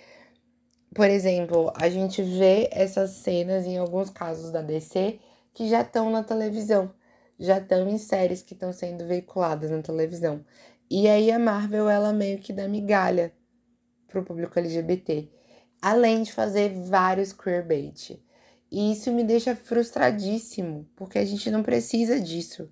por 0.94 1.10
exemplo, 1.10 1.72
a 1.76 1.90
gente 1.90 2.22
vê 2.22 2.70
essas 2.72 3.12
cenas 3.12 3.66
em 3.66 3.78
alguns 3.78 4.10
casos 4.10 4.52
da 4.52 4.62
DC 4.62 5.20
que 5.54 5.70
já 5.70 5.82
estão 5.82 6.10
na 6.10 6.24
televisão, 6.24 6.94
já 7.40 7.58
estão 7.58 7.88
em 7.88 7.98
séries 7.98 8.42
que 8.42 8.54
estão 8.54 8.74
sendo 8.74 9.08
veiculadas 9.08 9.72
na 9.72 9.82
televisão. 9.82 10.46
E 10.90 11.08
aí 11.08 11.32
a 11.32 11.40
Marvel, 11.40 11.90
ela 11.90 12.14
meio 12.14 12.40
que 12.40 12.54
dá 12.54 12.68
migalha 12.68 13.34
para 14.08 14.20
o 14.20 14.26
público 14.26 14.58
LGBT, 14.60 15.30
além 15.82 16.24
de 16.24 16.34
fazer 16.34 16.70
vários 16.70 17.34
queerbait. 17.34 18.22
E 18.72 18.92
isso 18.92 19.12
me 19.12 19.24
deixa 19.24 19.56
frustradíssimo, 19.56 20.88
porque 20.96 21.18
a 21.18 21.26
gente 21.26 21.50
não 21.50 21.64
precisa 21.64 22.20
disso. 22.20 22.70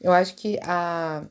Eu 0.00 0.12
acho 0.12 0.34
que 0.34 0.58
a, 0.62 1.26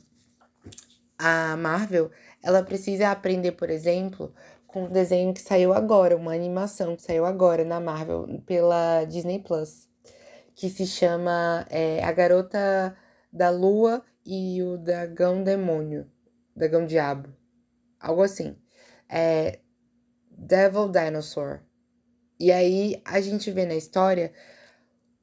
a 1.18 1.58
Marvel, 1.58 2.12
ela 2.46 2.62
precisa 2.62 3.10
aprender, 3.10 3.54
por 3.54 3.72
exemplo, 3.72 4.32
com 4.68 4.86
um 4.86 4.92
desenho 4.92 5.34
que 5.34 5.42
saiu 5.42 5.74
agora, 5.74 6.16
uma 6.16 6.34
animação 6.34 6.96
que 6.96 7.02
saiu 7.02 7.26
agora 7.26 7.66
na 7.66 7.80
Marvel 7.80 8.42
pela 8.46 9.04
Disney 9.06 9.40
Plus, 9.40 9.90
que 10.54 10.70
se 10.70 10.86
chama 10.86 11.66
é, 11.72 12.04
A 12.04 12.12
Garota 12.12 12.96
da 13.34 13.50
Lua 13.50 14.04
e 14.24 14.62
o 14.62 14.78
Dragão 14.78 15.44
Demônio, 15.44 16.08
Dragão 16.56 16.86
Diabo, 16.86 17.30
algo 18.00 18.22
assim 18.22 18.56
é 19.10 19.60
Devil 20.30 20.90
Dinosaur. 20.90 21.62
E 22.40 22.52
aí 22.52 23.02
a 23.06 23.20
gente 23.22 23.50
vê 23.50 23.66
na 23.66 23.76
história 23.76 24.32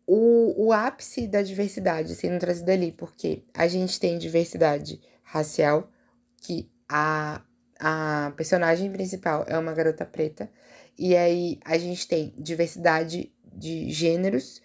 o, 0.06 0.66
o 0.66 0.72
ápice 0.72 1.28
da 1.28 1.42
diversidade 1.42 2.14
sendo 2.14 2.40
trazido 2.40 2.70
ali, 2.70 2.90
porque 2.90 3.44
a 3.54 3.68
gente 3.68 4.00
tem 4.00 4.18
diversidade 4.18 5.00
racial, 5.22 5.90
que 6.38 6.71
a, 6.94 7.42
a 7.80 8.32
personagem 8.36 8.92
principal 8.92 9.46
é 9.48 9.56
uma 9.56 9.72
garota 9.72 10.04
preta, 10.04 10.50
e 10.98 11.16
aí 11.16 11.58
a 11.64 11.78
gente 11.78 12.06
tem 12.06 12.34
diversidade 12.36 13.32
de 13.50 13.90
gêneros, 13.90 14.60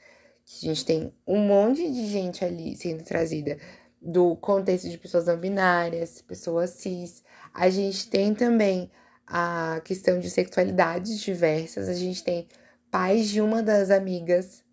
a 0.45 0.65
gente 0.65 0.83
tem 0.83 1.13
um 1.25 1.39
monte 1.39 1.89
de 1.89 2.07
gente 2.07 2.43
ali 2.43 2.75
sendo 2.75 3.03
trazida 3.03 3.57
do 4.01 4.35
contexto 4.35 4.89
de 4.89 4.97
pessoas 4.97 5.25
não 5.25 5.37
binárias, 5.37 6.21
pessoas 6.21 6.71
cis. 6.71 7.23
A 7.53 7.69
gente 7.69 8.09
tem 8.09 8.33
também 8.33 8.91
a 9.25 9.81
questão 9.83 10.19
de 10.19 10.29
sexualidades 10.29 11.19
diversas. 11.19 11.89
A 11.89 11.93
gente 11.93 12.23
tem 12.23 12.47
pais 12.89 13.29
de 13.29 13.41
uma 13.41 13.61
das 13.61 13.89
amigas 13.89 14.63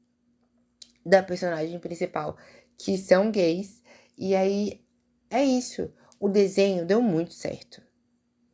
da 1.05 1.23
personagem 1.23 1.79
principal 1.79 2.37
que 2.79 2.97
são 2.97 3.31
gays. 3.31 3.83
E 4.17 4.35
aí 4.37 4.81
é 5.31 5.43
isso. 5.45 5.93
O 6.25 6.29
desenho 6.31 6.87
deu 6.87 7.03
muito 7.03 7.35
certo. 7.35 7.83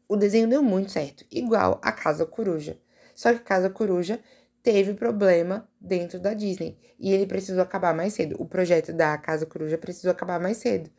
O 0.09 0.17
desenho 0.17 0.49
deu 0.49 0.61
muito 0.61 0.91
certo, 0.91 1.25
igual 1.31 1.81
a 1.85 1.93
Casa 1.93 2.27
Coruja. 2.27 2.77
Só 3.15 3.33
que 3.33 3.39
Casa 3.39 3.71
Coruja 3.71 4.19
teve 4.61 4.93
problema 4.93 5.71
dentro 5.81 6.19
da 6.19 6.35
Disney 6.35 6.77
e 6.99 7.13
ele 7.13 7.29
precisou 7.29 7.63
acabar 7.63 7.95
mais 7.95 8.15
cedo. 8.15 8.35
O 8.41 8.45
projeto 8.45 8.93
da 8.93 9.17
Casa 9.19 9.47
Coruja 9.47 9.79
precisou 9.79 10.11
acabar 10.11 10.41
mais 10.41 10.57
cedo. 10.57 10.91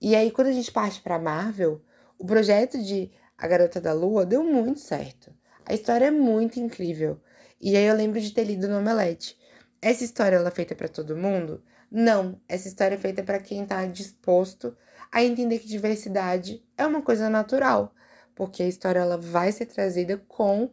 E 0.00 0.14
aí 0.14 0.30
quando 0.30 0.46
a 0.46 0.52
gente 0.52 0.70
parte 0.70 1.00
para 1.00 1.18
Marvel, 1.18 1.82
o 2.16 2.24
projeto 2.24 2.80
de 2.80 3.10
a 3.36 3.48
Garota 3.48 3.80
da 3.80 3.92
Lua 3.92 4.24
deu 4.24 4.44
muito 4.44 4.78
certo. 4.78 5.34
A 5.66 5.74
história 5.74 6.04
é 6.04 6.12
muito 6.12 6.60
incrível. 6.60 7.20
E 7.60 7.76
aí 7.76 7.86
eu 7.86 7.96
lembro 7.96 8.20
de 8.20 8.30
ter 8.30 8.44
lido 8.44 8.68
no 8.68 8.78
Omelete. 8.78 9.36
Essa 9.82 10.04
história 10.04 10.36
ela 10.36 10.46
é 10.46 10.52
feita 10.52 10.76
para 10.76 10.86
todo 10.86 11.16
mundo? 11.16 11.60
Não, 11.90 12.40
essa 12.48 12.68
história 12.68 12.94
é 12.94 12.98
feita 12.98 13.24
para 13.24 13.40
quem 13.40 13.64
está 13.64 13.84
disposto 13.84 14.76
a 15.12 15.22
entender 15.22 15.58
que 15.58 15.66
diversidade 15.66 16.62
é 16.76 16.86
uma 16.86 17.02
coisa 17.02 17.28
natural, 17.28 17.94
porque 18.34 18.62
a 18.62 18.68
história 18.68 19.00
ela 19.00 19.16
vai 19.16 19.52
ser 19.52 19.66
trazida 19.66 20.16
com 20.28 20.70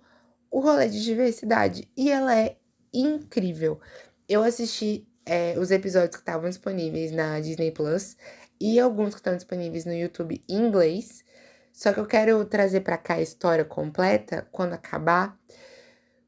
o 0.51 0.59
rolê 0.59 0.87
de 0.87 1.03
diversidade 1.03 1.89
e 1.97 2.11
ela 2.11 2.37
é 2.37 2.57
incrível. 2.93 3.79
Eu 4.27 4.43
assisti 4.43 5.07
é, 5.25 5.57
os 5.57 5.71
episódios 5.71 6.15
que 6.15 6.21
estavam 6.21 6.49
disponíveis 6.49 7.11
na 7.11 7.39
Disney 7.39 7.71
Plus 7.71 8.15
e 8.59 8.79
alguns 8.79 9.09
que 9.09 9.19
estão 9.19 9.35
disponíveis 9.35 9.85
no 9.85 9.93
YouTube 9.93 10.41
em 10.47 10.55
inglês. 10.55 11.23
Só 11.73 11.91
que 11.91 11.99
eu 11.99 12.05
quero 12.05 12.45
trazer 12.45 12.81
para 12.81 12.97
cá 12.97 13.15
a 13.15 13.21
história 13.21 13.65
completa 13.65 14.47
quando 14.51 14.73
acabar, 14.73 15.37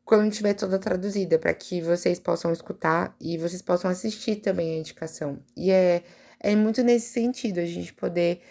quando 0.03 0.31
tiver 0.31 0.53
toda 0.53 0.77
traduzida, 0.77 1.39
para 1.39 1.53
que 1.53 1.81
vocês 1.81 2.19
possam 2.19 2.51
escutar 2.51 3.15
e 3.19 3.37
vocês 3.37 3.61
possam 3.61 3.89
assistir 3.89 4.37
também 4.37 4.75
a 4.75 4.79
indicação. 4.79 5.39
E 5.55 5.71
é, 5.71 6.03
é 6.39 6.55
muito 6.55 6.83
nesse 6.83 7.11
sentido, 7.11 7.59
a 7.59 7.65
gente 7.65 7.93
poder 7.93 8.41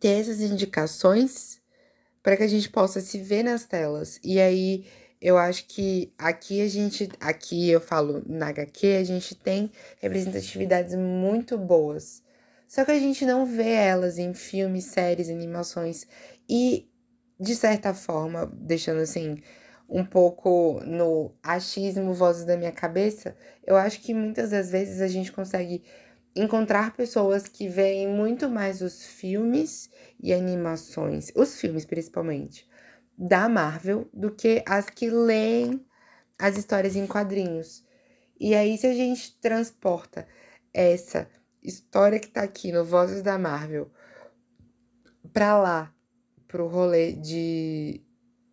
ter 0.00 0.20
essas 0.20 0.40
indicações 0.40 1.60
para 2.22 2.36
que 2.36 2.42
a 2.42 2.48
gente 2.48 2.68
possa 2.70 3.00
se 3.00 3.18
ver 3.18 3.42
nas 3.42 3.64
telas. 3.64 4.18
E 4.22 4.40
aí 4.40 4.84
Eu 5.20 5.38
acho 5.38 5.66
que 5.66 6.12
aqui 6.18 6.60
a 6.60 6.68
gente, 6.68 7.08
aqui 7.20 7.70
eu 7.70 7.80
falo 7.80 8.22
na 8.26 8.48
HQ, 8.48 8.86
a 8.96 9.04
gente 9.04 9.34
tem 9.34 9.70
representatividades 9.98 10.94
muito 10.94 11.56
boas. 11.58 12.22
Só 12.68 12.84
que 12.84 12.90
a 12.90 12.98
gente 12.98 13.24
não 13.24 13.46
vê 13.46 13.70
elas 13.70 14.18
em 14.18 14.34
filmes, 14.34 14.84
séries, 14.84 15.30
animações. 15.30 16.06
E, 16.48 16.88
de 17.40 17.54
certa 17.54 17.94
forma, 17.94 18.46
deixando 18.54 19.00
assim, 19.00 19.38
um 19.88 20.04
pouco 20.04 20.80
no 20.84 21.32
achismo, 21.42 22.12
vozes 22.12 22.44
da 22.44 22.56
minha 22.56 22.72
cabeça, 22.72 23.36
eu 23.64 23.76
acho 23.76 24.00
que 24.02 24.12
muitas 24.12 24.50
das 24.50 24.70
vezes 24.70 25.00
a 25.00 25.08
gente 25.08 25.32
consegue 25.32 25.82
encontrar 26.36 26.94
pessoas 26.94 27.48
que 27.48 27.66
veem 27.66 28.06
muito 28.06 28.48
mais 28.48 28.82
os 28.82 29.06
filmes 29.06 29.90
e 30.22 30.34
animações, 30.34 31.32
os 31.34 31.58
filmes 31.58 31.86
principalmente, 31.86 32.68
da 33.16 33.48
Marvel, 33.48 34.08
do 34.12 34.30
que 34.30 34.62
as 34.68 34.90
que 34.90 35.08
leem 35.08 35.84
as 36.38 36.58
histórias 36.58 36.94
em 36.94 37.06
quadrinhos. 37.06 37.82
E 38.38 38.54
aí, 38.54 38.76
se 38.76 38.86
a 38.86 38.92
gente 38.92 39.40
transporta 39.40 40.28
essa 40.74 41.26
história 41.62 42.20
que 42.20 42.28
tá 42.28 42.42
aqui 42.42 42.70
no 42.70 42.84
Vozes 42.84 43.22
da 43.22 43.38
Marvel 43.38 43.90
pra 45.32 45.58
lá, 45.58 45.94
pro 46.46 46.68
rolê 46.68 47.12
de 47.12 48.04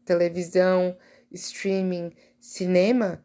televisão, 0.05 0.97
streaming, 1.31 2.13
cinema, 2.39 3.23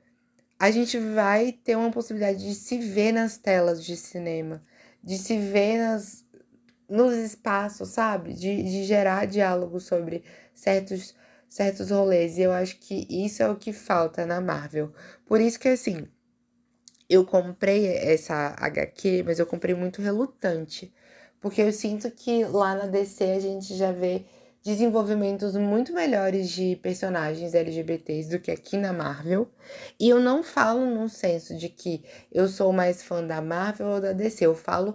a 0.59 0.71
gente 0.71 0.99
vai 0.99 1.53
ter 1.53 1.77
uma 1.77 1.91
possibilidade 1.91 2.41
de 2.41 2.55
se 2.55 2.79
ver 2.79 3.13
nas 3.13 3.39
telas 3.39 3.85
de 3.85 3.97
cinema, 3.97 4.61
de 5.03 5.17
se 5.17 5.39
ver 5.39 5.79
nas, 5.79 6.25
nos 6.89 7.15
espaços, 7.15 7.91
sabe? 7.91 8.35
De, 8.35 8.63
de 8.63 8.85
gerar 8.85 9.27
diálogo 9.27 9.79
sobre 9.79 10.25
certos, 10.53 11.15
certos 11.49 11.91
rolês. 11.91 12.39
E 12.39 12.43
eu 12.43 12.53
acho 12.53 12.79
que 12.79 13.07
isso 13.09 13.43
é 13.43 13.49
o 13.49 13.57
que 13.57 13.73
falta 13.73 14.27
na 14.27 14.41
Marvel. 14.41 14.93
Por 15.25 15.41
isso 15.41 15.61
que, 15.61 15.69
assim, 15.69 16.09
eu 17.09 17.25
comprei 17.25 17.87
essa 17.87 18.55
HQ, 18.59 19.23
mas 19.25 19.39
eu 19.39 19.47
comprei 19.47 19.75
muito 19.75 20.03
relutante. 20.03 20.93
Porque 21.41 21.63
eu 21.63 21.73
sinto 21.73 22.11
que 22.11 22.45
lá 22.45 22.75
na 22.75 22.87
DC 22.87 23.25
a 23.25 23.41
gente 23.41 23.77
já 23.77 23.93
vê 23.93 24.25
desenvolvimentos 24.63 25.55
muito 25.55 25.93
melhores 25.93 26.51
de 26.51 26.77
personagens 26.77 27.55
LGBTs 27.55 28.29
do 28.29 28.41
que 28.41 28.51
aqui 28.51 28.77
na 28.77 28.93
Marvel. 28.93 29.49
E 29.99 30.09
eu 30.09 30.21
não 30.21 30.43
falo 30.43 30.85
num 30.85 31.09
senso 31.09 31.57
de 31.57 31.69
que 31.69 32.05
eu 32.33 32.49
sou 32.49 32.73
mais 32.73 33.03
fã 33.03 33.25
da 33.25 33.41
Marvel 33.41 33.87
ou 33.89 34.01
da 34.01 34.13
DC. 34.13 34.45
Eu 34.45 34.55
falo 34.55 34.95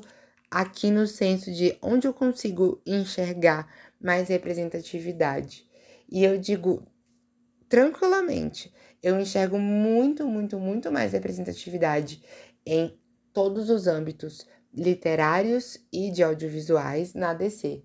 aqui 0.49 0.91
no 0.91 1.07
senso 1.07 1.51
de 1.51 1.77
onde 1.81 2.07
eu 2.07 2.13
consigo 2.13 2.81
enxergar 2.85 3.67
mais 3.99 4.29
representatividade. 4.29 5.65
E 6.11 6.23
eu 6.23 6.37
digo 6.37 6.85
tranquilamente, 7.67 8.71
eu 9.01 9.19
enxergo 9.19 9.57
muito, 9.57 10.27
muito, 10.27 10.59
muito 10.59 10.91
mais 10.91 11.13
representatividade 11.13 12.21
em 12.65 12.95
todos 13.33 13.69
os 13.69 13.87
âmbitos 13.87 14.45
literários 14.73 15.77
e 15.91 16.11
de 16.11 16.21
audiovisuais 16.21 17.13
na 17.13 17.33
DC. 17.33 17.83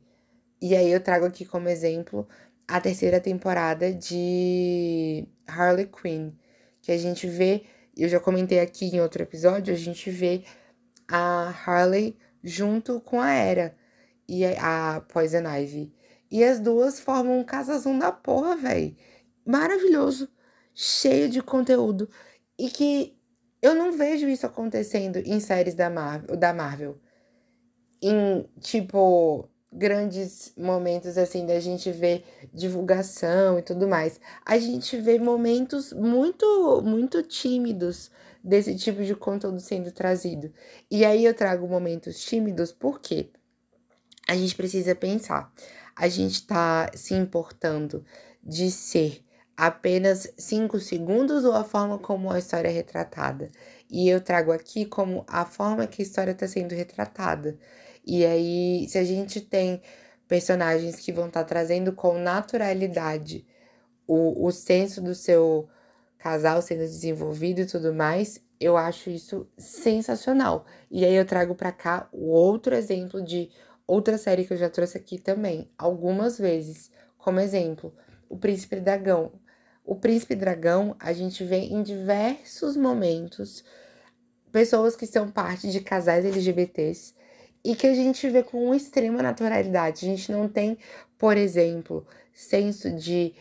E 0.60 0.74
aí 0.76 0.90
eu 0.90 1.00
trago 1.00 1.26
aqui 1.26 1.44
como 1.44 1.68
exemplo 1.68 2.28
a 2.66 2.80
terceira 2.80 3.20
temporada 3.20 3.92
de 3.92 5.26
Harley 5.46 5.86
Quinn, 5.86 6.32
que 6.82 6.92
a 6.92 6.98
gente 6.98 7.26
vê, 7.26 7.64
eu 7.96 8.08
já 8.08 8.20
comentei 8.20 8.60
aqui 8.60 8.86
em 8.86 9.00
outro 9.00 9.22
episódio, 9.22 9.72
a 9.72 9.76
gente 9.76 10.10
vê 10.10 10.44
a 11.10 11.48
Harley 11.64 12.16
junto 12.42 13.00
com 13.00 13.20
a 13.20 13.30
Era 13.30 13.74
e 14.28 14.44
a 14.44 15.02
Poison 15.08 15.48
Ivy. 15.48 15.92
E 16.30 16.44
as 16.44 16.60
duas 16.60 17.00
formam 17.00 17.40
um 17.40 17.44
casazão 17.44 17.98
da 17.98 18.12
porra, 18.12 18.56
velho. 18.56 18.94
Maravilhoso 19.46 20.28
cheio 20.74 21.28
de 21.28 21.42
conteúdo 21.42 22.08
e 22.58 22.70
que 22.70 23.18
eu 23.60 23.74
não 23.74 23.90
vejo 23.90 24.28
isso 24.28 24.46
acontecendo 24.46 25.16
em 25.16 25.40
séries 25.40 25.74
da 25.74 25.90
Marvel, 25.90 26.36
da 26.36 26.54
Marvel. 26.54 27.00
Em, 28.00 28.48
tipo, 28.60 29.48
grandes 29.72 30.52
momentos 30.56 31.18
assim 31.18 31.44
da 31.46 31.60
gente 31.60 31.90
ver 31.92 32.24
divulgação 32.52 33.58
e 33.58 33.62
tudo 33.62 33.86
mais. 33.86 34.20
A 34.44 34.58
gente 34.58 34.96
vê 34.96 35.18
momentos 35.18 35.92
muito 35.92 36.82
muito 36.82 37.22
tímidos 37.22 38.10
desse 38.42 38.74
tipo 38.76 39.04
de 39.04 39.14
conteúdo 39.14 39.60
sendo 39.60 39.92
trazido. 39.92 40.52
E 40.90 41.04
aí 41.04 41.24
eu 41.24 41.34
trago 41.34 41.66
momentos 41.68 42.24
tímidos 42.24 42.72
porque 42.72 43.30
a 44.26 44.34
gente 44.34 44.54
precisa 44.54 44.94
pensar. 44.94 45.52
A 45.96 46.08
gente 46.08 46.46
tá 46.46 46.90
se 46.94 47.14
importando 47.14 48.04
de 48.42 48.70
ser 48.70 49.24
apenas 49.56 50.32
cinco 50.38 50.78
segundos 50.78 51.44
ou 51.44 51.52
a 51.52 51.64
forma 51.64 51.98
como 51.98 52.30
a 52.30 52.38
história 52.38 52.68
é 52.68 52.72
retratada. 52.72 53.50
E 53.90 54.08
eu 54.08 54.20
trago 54.20 54.52
aqui 54.52 54.84
como 54.86 55.24
a 55.26 55.44
forma 55.44 55.86
que 55.86 56.00
a 56.00 56.04
história 56.04 56.30
está 56.30 56.46
sendo 56.46 56.74
retratada. 56.74 57.58
E 58.08 58.24
aí, 58.24 58.88
se 58.88 58.96
a 58.96 59.04
gente 59.04 59.38
tem 59.38 59.82
personagens 60.26 60.96
que 60.96 61.12
vão 61.12 61.26
estar 61.28 61.42
tá 61.42 61.46
trazendo 61.46 61.92
com 61.92 62.18
naturalidade 62.18 63.46
o, 64.06 64.46
o 64.46 64.50
senso 64.50 65.02
do 65.02 65.14
seu 65.14 65.68
casal 66.16 66.62
sendo 66.62 66.80
desenvolvido 66.80 67.60
e 67.60 67.66
tudo 67.66 67.92
mais, 67.92 68.42
eu 68.58 68.78
acho 68.78 69.10
isso 69.10 69.46
sensacional. 69.58 70.64
E 70.90 71.04
aí 71.04 71.14
eu 71.14 71.26
trago 71.26 71.54
para 71.54 71.70
cá 71.70 72.08
o 72.10 72.28
outro 72.30 72.74
exemplo 72.74 73.22
de 73.22 73.50
outra 73.86 74.16
série 74.16 74.46
que 74.46 74.54
eu 74.54 74.58
já 74.58 74.70
trouxe 74.70 74.96
aqui 74.96 75.18
também, 75.18 75.70
algumas 75.76 76.38
vezes, 76.38 76.90
como 77.18 77.40
exemplo, 77.40 77.94
O 78.26 78.38
Príncipe 78.38 78.80
Dragão. 78.80 79.32
O 79.84 79.96
príncipe 79.96 80.34
dragão, 80.34 80.94
a 80.98 81.14
gente 81.14 81.42
vê 81.44 81.60
em 81.60 81.82
diversos 81.82 82.76
momentos 82.76 83.64
pessoas 84.52 84.94
que 84.94 85.06
são 85.06 85.30
parte 85.30 85.70
de 85.70 85.80
casais 85.80 86.26
LGBTs 86.26 87.14
e 87.68 87.76
que 87.76 87.86
a 87.86 87.94
gente 87.94 88.26
vê 88.30 88.42
com 88.42 88.74
extrema 88.74 89.22
naturalidade. 89.22 90.06
A 90.06 90.08
gente 90.08 90.32
não 90.32 90.48
tem, 90.48 90.78
por 91.18 91.36
exemplo, 91.36 92.06
senso 92.32 92.90
de 92.90 93.34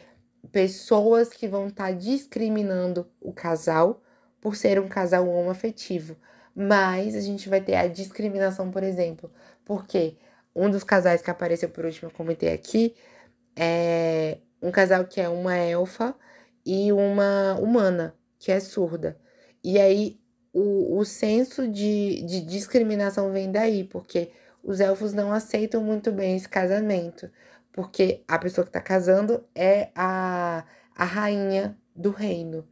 pessoas 0.52 1.30
que 1.30 1.48
vão 1.48 1.68
estar 1.68 1.86
tá 1.86 1.92
discriminando 1.92 3.10
o 3.22 3.32
casal 3.32 4.02
por 4.42 4.58
ser 4.58 4.82
um 4.82 4.90
casal 4.90 5.30
homoafetivo. 5.30 6.18
Mas 6.54 7.16
a 7.16 7.22
gente 7.22 7.48
vai 7.48 7.62
ter 7.62 7.76
a 7.76 7.88
discriminação, 7.88 8.70
por 8.70 8.84
exemplo, 8.84 9.32
porque 9.64 10.18
um 10.54 10.70
dos 10.70 10.84
casais 10.84 11.22
que 11.22 11.32
apareceu 11.32 11.70
por 11.70 11.86
último, 11.86 12.10
eu 12.10 12.14
comentei 12.14 12.52
aqui, 12.52 12.94
é 13.56 14.40
um 14.62 14.72
casal 14.72 15.06
que 15.06 15.22
é 15.22 15.30
uma 15.30 15.56
elfa 15.56 16.14
e 16.66 16.92
uma 16.92 17.54
humana, 17.62 18.14
que 18.38 18.52
é 18.52 18.60
surda. 18.60 19.18
E 19.64 19.80
aí 19.80 20.20
o, 20.60 20.98
o 20.98 21.06
senso 21.06 21.68
de, 21.68 22.24
de 22.24 22.42
discriminação 22.42 23.32
vem 23.32 23.52
daí, 23.52 23.84
porque 23.84 24.32
os 24.64 24.80
elfos 24.80 25.14
não 25.14 25.32
aceitam 25.32 25.84
muito 25.84 26.12
bem 26.12 26.36
esse 26.36 26.50
casamento, 26.50 27.30
porque 27.72 28.24
a 28.28 28.40
pessoa 28.40 28.66
que 28.66 28.70
está 28.70 28.82
casando 28.82 29.46
é 29.54 29.90
a, 29.96 30.66
a 30.96 31.06
rainha 31.06 31.78
do 31.96 32.10
reino. 32.10 32.68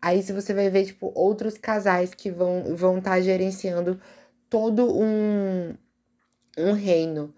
Aí 0.00 0.22
se 0.22 0.32
você 0.32 0.54
vai 0.54 0.70
ver, 0.70 0.86
tipo, 0.86 1.10
outros 1.14 1.58
casais 1.58 2.14
que 2.14 2.30
vão 2.30 2.60
estar 2.60 2.74
vão 2.74 3.00
tá 3.00 3.20
gerenciando 3.20 4.00
todo 4.48 4.96
um, 4.96 5.74
um 6.56 6.72
reino. 6.72 7.34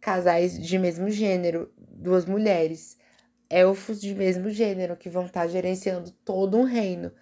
Casais 0.00 0.60
de 0.60 0.78
mesmo 0.78 1.10
gênero, 1.10 1.72
duas 1.76 2.24
mulheres 2.24 2.98
elfos 3.50 4.00
de 4.00 4.14
mesmo 4.14 4.50
gênero 4.50 4.96
que 4.96 5.08
vão 5.08 5.26
estar 5.26 5.42
tá 5.42 5.46
gerenciando 5.46 6.10
todo 6.24 6.56
um 6.58 6.64
reino. 6.64 7.12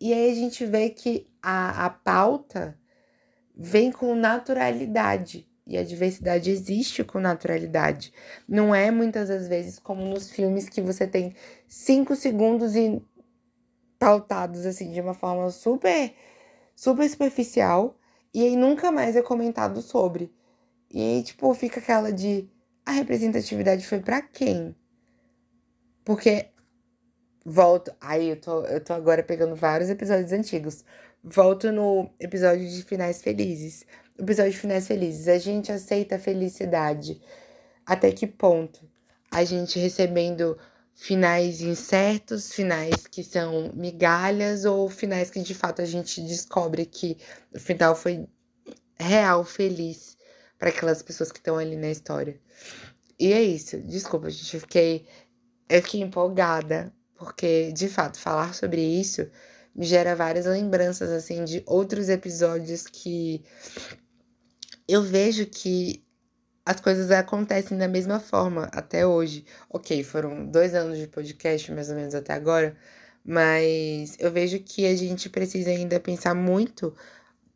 E 0.00 0.12
aí 0.12 0.30
a 0.30 0.34
gente 0.34 0.64
vê 0.66 0.90
que 0.90 1.28
a, 1.42 1.86
a 1.86 1.90
pauta 1.90 2.78
vem 3.56 3.90
com 3.90 4.14
naturalidade. 4.14 5.48
E 5.66 5.76
a 5.76 5.82
diversidade 5.82 6.50
existe 6.50 7.02
com 7.02 7.18
naturalidade. 7.18 8.12
Não 8.48 8.74
é 8.74 8.90
muitas 8.90 9.28
das 9.28 9.48
vezes 9.48 9.78
como 9.78 10.04
nos 10.04 10.30
filmes 10.30 10.68
que 10.68 10.80
você 10.80 11.06
tem 11.06 11.34
cinco 11.66 12.14
segundos 12.14 12.76
e 12.76 13.02
pautados 13.98 14.64
assim 14.64 14.92
de 14.92 15.00
uma 15.00 15.14
forma 15.14 15.50
super, 15.50 16.14
super 16.74 17.08
superficial. 17.08 17.98
E 18.32 18.44
aí 18.44 18.54
nunca 18.54 18.92
mais 18.92 19.16
é 19.16 19.22
comentado 19.22 19.82
sobre. 19.82 20.32
E 20.90 21.00
aí, 21.00 21.22
tipo, 21.24 21.52
fica 21.54 21.80
aquela 21.80 22.12
de 22.12 22.48
a 22.84 22.92
representatividade 22.92 23.84
foi 23.84 23.98
para 23.98 24.22
quem? 24.22 24.76
Porque 26.04 26.50
volto. 27.46 27.94
Aí 28.00 28.30
eu 28.30 28.40
tô, 28.40 28.64
eu 28.64 28.82
tô 28.82 28.92
agora 28.92 29.22
pegando 29.22 29.54
vários 29.54 29.88
episódios 29.88 30.32
antigos. 30.32 30.84
Volto 31.22 31.70
no 31.70 32.10
episódio 32.18 32.68
de 32.68 32.82
Finais 32.82 33.22
Felizes. 33.22 33.86
Episódio 34.18 34.50
de 34.50 34.58
Finais 34.58 34.86
Felizes. 34.86 35.28
A 35.28 35.38
gente 35.38 35.70
aceita 35.70 36.16
a 36.16 36.18
felicidade. 36.18 37.22
Até 37.86 38.10
que 38.10 38.26
ponto? 38.26 38.80
A 39.30 39.44
gente 39.44 39.78
recebendo 39.78 40.58
finais 40.92 41.60
incertos, 41.60 42.52
finais 42.52 43.06
que 43.06 43.22
são 43.22 43.70
migalhas, 43.74 44.64
ou 44.64 44.88
finais 44.88 45.30
que 45.30 45.40
de 45.40 45.54
fato 45.54 45.82
a 45.82 45.84
gente 45.84 46.20
descobre 46.22 46.84
que 46.86 47.16
o 47.54 47.60
final 47.60 47.94
foi 47.94 48.26
real, 48.98 49.44
feliz 49.44 50.16
para 50.58 50.70
aquelas 50.70 51.02
pessoas 51.02 51.30
que 51.30 51.38
estão 51.38 51.58
ali 51.58 51.76
na 51.76 51.90
história. 51.90 52.40
E 53.20 53.32
é 53.32 53.42
isso. 53.42 53.78
Desculpa, 53.82 54.30
gente, 54.30 54.54
eu 54.54 54.60
fiquei 54.60 55.06
eu 55.68 55.82
fiquei 55.82 56.00
empolgada 56.00 56.92
porque 57.16 57.72
de 57.72 57.88
fato 57.88 58.18
falar 58.18 58.54
sobre 58.54 58.80
isso 58.80 59.28
me 59.74 59.84
gera 59.84 60.14
várias 60.14 60.46
lembranças 60.46 61.10
assim 61.10 61.44
de 61.44 61.62
outros 61.66 62.08
episódios 62.08 62.86
que 62.86 63.44
eu 64.88 65.02
vejo 65.02 65.46
que 65.46 66.04
as 66.64 66.80
coisas 66.80 67.10
acontecem 67.12 67.78
da 67.78 67.86
mesma 67.86 68.18
forma 68.18 68.68
até 68.72 69.06
hoje. 69.06 69.44
Ok, 69.70 70.02
foram 70.02 70.46
dois 70.46 70.74
anos 70.74 70.98
de 70.98 71.06
podcast, 71.06 71.70
mais 71.72 71.88
ou 71.88 71.94
menos 71.94 72.14
até 72.14 72.32
agora, 72.32 72.76
mas 73.24 74.16
eu 74.18 74.32
vejo 74.32 74.58
que 74.60 74.84
a 74.86 74.96
gente 74.96 75.28
precisa 75.28 75.70
ainda 75.70 76.00
pensar 76.00 76.34
muito, 76.34 76.92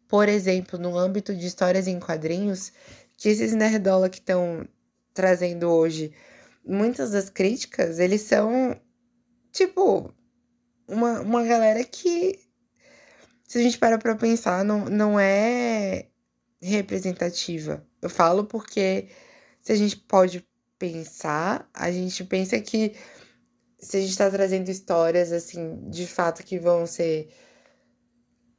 por 0.07 0.29
exemplo, 0.29 0.79
no 0.79 0.97
âmbito 0.97 1.35
de 1.35 1.47
histórias 1.47 1.89
em 1.89 1.99
quadrinhos, 1.99 2.73
que 3.17 3.29
esses 3.29 3.53
nerdola 3.53 4.09
que 4.09 4.19
estão 4.19 4.67
trazendo 5.13 5.69
hoje, 5.69 6.13
muitas 6.65 7.11
das 7.11 7.29
críticas, 7.29 7.99
eles 7.99 8.23
são 8.23 8.81
tipo 9.53 10.13
uma, 10.87 11.21
uma 11.21 11.45
galera 11.45 11.85
que, 11.85 12.39
se 13.47 13.59
a 13.59 13.63
gente 13.63 13.79
para 13.79 13.99
pra 13.99 14.17
pensar, 14.17 14.65
não, 14.65 14.87
não 14.87 15.19
é 15.19 16.09
representativa. 16.61 17.87
Eu 18.03 18.11
falo 18.11 18.45
porque 18.45 19.09
se 19.63 19.73
a 19.73 19.77
gente 19.77 19.97
pode 19.97 20.47
pensar, 20.79 21.69
a 21.75 21.91
gente 21.91 22.25
pensa 22.25 22.61
que 22.61 22.95
se 23.79 23.97
a 23.97 24.01
gente 24.01 24.11
está 24.11 24.31
trazendo 24.31 24.69
histórias 24.69 25.33
assim, 25.33 25.89
de 25.89 26.07
fato 26.07 26.43
que 26.43 26.59
vão 26.59 26.87
ser 26.87 27.29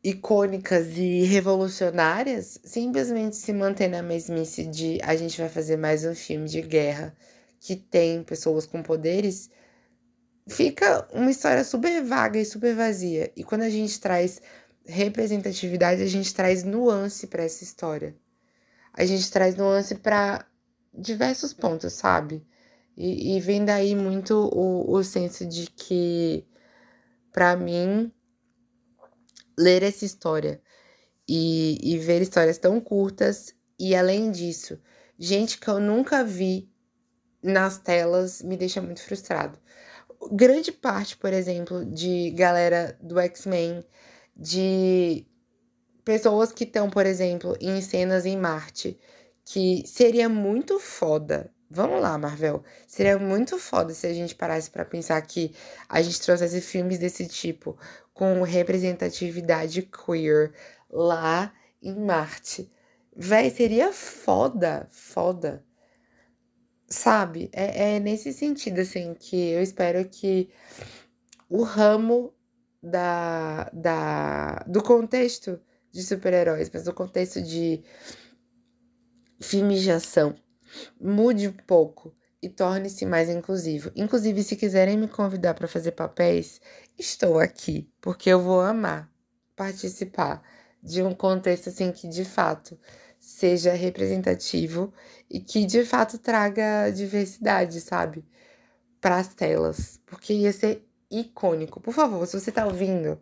icônicas 0.04 0.98
e 0.98 1.24
revolucionárias, 1.24 2.60
simplesmente 2.64 3.36
se 3.36 3.54
manter 3.54 3.88
na 3.88 4.02
mesmice 4.02 4.66
de 4.66 5.00
a 5.04 5.16
gente 5.16 5.40
vai 5.40 5.50
fazer 5.50 5.78
mais 5.78 6.04
um 6.06 6.16
filme 6.16 6.48
de 6.48 6.62
guerra 6.62 7.16
que 7.60 7.76
tem 7.76 8.24
pessoas 8.24 8.66
com 8.66 8.82
poderes, 8.82 9.50
fica 10.52 11.08
uma 11.14 11.32
história 11.32 11.64
super 11.64 12.04
vaga 12.04 12.38
e 12.38 12.46
super 12.46 12.76
vazia. 12.76 13.32
E 13.36 13.44
quando 13.44 13.62
a 13.62 13.70
gente 13.70 14.00
traz 14.00 14.42
representatividade, 14.86 16.02
a 16.02 16.08
gente 16.08 16.34
traz 16.34 16.64
nuance 16.64 17.28
para 17.28 17.44
essa 17.44 17.64
história. 17.64 18.16
A 18.94 19.06
gente 19.06 19.32
traz 19.32 19.56
nuance 19.56 19.96
para 19.96 20.46
diversos 20.94 21.54
pontos, 21.54 21.94
sabe? 21.94 22.46
E, 22.98 23.38
e, 23.38 23.40
vem 23.40 23.64
daí 23.64 23.96
muito 23.96 24.50
o, 24.54 24.92
o 24.94 25.04
senso 25.04 25.46
de 25.46 25.68
que, 25.68 26.46
para 27.32 27.56
mim, 27.56 28.12
ler 29.58 29.82
essa 29.82 30.04
história 30.04 30.62
e, 31.28 31.80
e 31.82 31.98
ver 31.98 32.22
histórias 32.22 32.58
tão 32.58 32.82
curtas, 32.82 33.56
e 33.80 33.96
além 33.96 34.30
disso, 34.30 34.78
gente 35.18 35.58
que 35.58 35.70
eu 35.70 35.80
nunca 35.80 36.24
vi 36.24 36.70
nas 37.42 37.78
telas 37.78 38.42
me 38.42 38.58
deixa 38.58 38.82
muito 38.82 39.02
frustrado. 39.02 39.58
Grande 40.30 40.72
parte, 40.72 41.18
por 41.18 41.34
exemplo, 41.34 41.86
de 41.86 42.32
galera 42.32 42.98
do 43.02 43.20
X-Men 43.20 43.84
de 44.36 45.26
pessoas 46.04 46.52
que 46.52 46.64
estão, 46.64 46.90
por 46.90 47.06
exemplo, 47.06 47.56
em 47.60 47.82
cenas 47.82 48.26
em 48.26 48.38
Marte, 48.38 49.00
que 49.46 49.84
seria 49.88 50.30
muito 50.30 50.80
foda. 50.80 51.52
Vamos 51.70 52.02
lá, 52.02 52.18
Marvel. 52.18 52.64
Seria 52.88 53.18
muito 53.18 53.58
foda 53.58 53.94
se 53.94 54.06
a 54.06 54.14
gente 54.14 54.36
parasse 54.36 54.70
para 54.70 54.84
pensar 54.84 55.22
que 55.22 55.56
a 55.88 56.02
gente 56.02 56.20
trouxesse 56.22 56.60
filmes 56.60 57.00
desse 57.00 57.28
tipo 57.28 57.78
com 58.14 58.42
representatividade 58.44 59.84
queer 59.84 60.54
lá 60.90 61.54
em 61.82 61.96
Marte. 61.96 62.70
Véi, 63.16 63.50
seria 63.50 63.94
foda, 63.94 64.88
foda. 64.92 65.64
Sabe? 66.92 67.50
É, 67.54 67.96
é 67.96 68.00
nesse 68.00 68.34
sentido, 68.34 68.82
assim, 68.82 69.14
que 69.14 69.52
eu 69.52 69.62
espero 69.64 70.04
que 70.10 70.50
o 71.50 71.64
ramo 71.64 72.34
da, 72.84 73.70
da, 73.72 74.56
do 74.68 74.84
contexto 74.84 75.58
de 75.90 76.04
super-heróis, 76.04 76.70
mas 76.74 76.84
do 76.84 76.94
contexto 76.94 77.42
de 77.42 77.82
filmes 79.40 79.86
mude 81.00 81.48
um 81.48 81.54
pouco 81.66 82.14
e 82.42 82.50
torne-se 82.50 83.06
mais 83.06 83.30
inclusivo. 83.30 83.90
Inclusive, 83.96 84.44
se 84.44 84.58
quiserem 84.58 84.98
me 84.98 85.08
convidar 85.08 85.54
para 85.54 85.70
fazer 85.70 85.94
papéis, 85.94 86.60
estou 87.00 87.40
aqui, 87.40 87.90
porque 88.02 88.30
eu 88.30 88.42
vou 88.42 88.60
amar 88.60 89.10
participar 89.56 90.42
de 90.84 91.04
um 91.04 91.14
contexto 91.14 91.70
assim 91.70 91.92
que 91.92 92.08
de 92.10 92.26
fato 92.26 92.78
seja 93.32 93.74
representativo 93.74 94.94
e 95.30 95.40
que 95.40 95.66
de 95.66 95.84
fato 95.86 96.18
traga 96.18 96.90
diversidade, 96.92 97.82
sabe? 97.82 98.26
Para 99.00 99.18
as 99.18 99.34
telas, 99.34 100.00
porque 100.06 100.34
ia 100.34 100.54
ser 100.54 100.88
icônico. 101.10 101.80
Por 101.82 101.94
favor, 101.94 102.26
se 102.28 102.40
você 102.40 102.52
tá 102.52 102.66
ouvindo, 102.66 103.20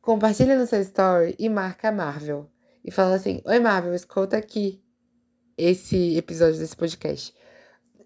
compartilha 0.00 0.56
no 0.56 0.66
seu 0.66 0.80
story 0.82 1.34
e 1.38 1.48
marca 1.48 1.88
a 1.88 1.92
Marvel. 1.92 2.48
E 2.84 2.90
fala 2.90 3.16
assim: 3.16 3.42
Oi, 3.44 3.58
Marvel, 3.60 3.94
escuta 3.94 4.36
aqui 4.36 4.82
esse 5.56 6.16
episódio 6.16 6.58
desse 6.58 6.76
podcast. 6.76 7.34